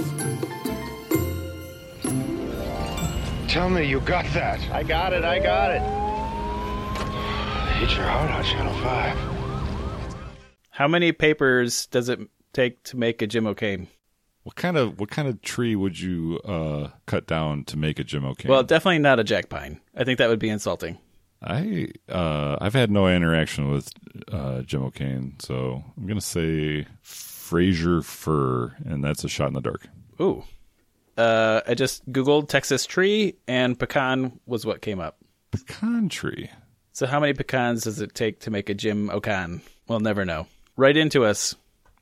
Tell 3.47 3.69
me 3.69 3.83
you 3.85 3.99
got 4.01 4.25
that. 4.33 4.59
I 4.71 4.83
got 4.83 5.13
it, 5.13 5.23
I 5.23 5.39
got 5.39 5.71
it. 5.71 5.81
Hit 7.79 7.97
your 7.97 8.05
heart 8.05 8.29
on 8.29 8.43
Channel 8.43 8.73
5. 8.83 9.17
How 10.69 10.87
many 10.87 11.11
papers 11.11 11.87
does 11.87 12.09
it 12.09 12.19
take 12.53 12.83
to 12.83 12.97
make 12.97 13.21
a 13.21 13.27
Jim 13.27 13.47
O'Kane? 13.47 13.87
What 14.43 14.55
kind 14.55 14.77
of 14.77 14.99
what 14.99 15.09
kind 15.09 15.27
of 15.27 15.41
tree 15.41 15.75
would 15.75 15.99
you 15.99 16.39
uh, 16.45 16.89
cut 17.05 17.27
down 17.27 17.65
to 17.65 17.77
make 17.77 17.99
a 17.99 18.03
Jim 18.03 18.25
O'Kane? 18.25 18.49
Well, 18.49 18.63
definitely 18.63 18.99
not 18.99 19.19
a 19.19 19.23
jack 19.23 19.49
pine. 19.49 19.79
I 19.95 20.03
think 20.03 20.17
that 20.17 20.29
would 20.29 20.39
be 20.39 20.49
insulting. 20.49 20.97
I 21.41 21.89
uh, 22.09 22.57
I've 22.59 22.73
had 22.73 22.91
no 22.91 23.07
interaction 23.07 23.71
with 23.71 23.89
uh, 24.31 24.61
Jim 24.61 24.83
O'Kane, 24.83 25.35
so 25.39 25.83
I'm 25.97 26.07
gonna 26.07 26.21
say 26.21 26.85
Fraser 27.49 28.03
fir, 28.03 28.75
and 28.85 29.03
that's 29.03 29.23
a 29.23 29.27
shot 29.27 29.47
in 29.47 29.55
the 29.55 29.61
dark. 29.61 29.87
Ooh. 30.21 30.43
Uh, 31.17 31.61
I 31.67 31.73
just 31.73 32.07
Googled 32.11 32.47
Texas 32.47 32.85
tree, 32.85 33.37
and 33.47 33.77
pecan 33.77 34.39
was 34.45 34.67
what 34.67 34.83
came 34.83 34.99
up. 34.99 35.17
Pecan 35.49 36.09
tree. 36.09 36.51
So, 36.93 37.07
how 37.07 37.19
many 37.19 37.33
pecans 37.33 37.85
does 37.85 38.01
it 38.01 38.13
take 38.13 38.41
to 38.41 38.51
make 38.51 38.69
a 38.69 38.75
Jim 38.75 39.09
O'Can? 39.09 39.61
We'll 39.87 39.99
never 39.99 40.25
know. 40.25 40.45
Write 40.77 40.95
into 40.95 41.25
us. 41.25 41.55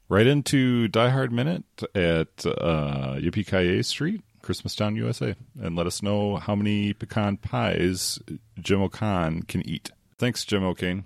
Right 0.10 0.28
into 0.28 0.90
Die 0.90 1.10
Hard 1.10 1.32
Minute 1.32 1.64
at 1.96 2.46
uh, 2.46 3.16
Yippee 3.16 3.86
Street, 3.86 4.22
Christmastown, 4.44 4.98
USA, 4.98 5.34
and 5.62 5.78
let 5.78 5.88
us 5.88 6.04
know 6.04 6.36
how 6.36 6.56
many 6.56 6.92
pecan 6.92 7.38
pies 7.38 8.20
Jim 8.60 8.82
O'Kane 8.82 9.44
can 9.44 9.66
eat. 9.66 9.92
Thanks, 10.18 10.44
Jim 10.44 10.66
O'Kane. 10.66 11.06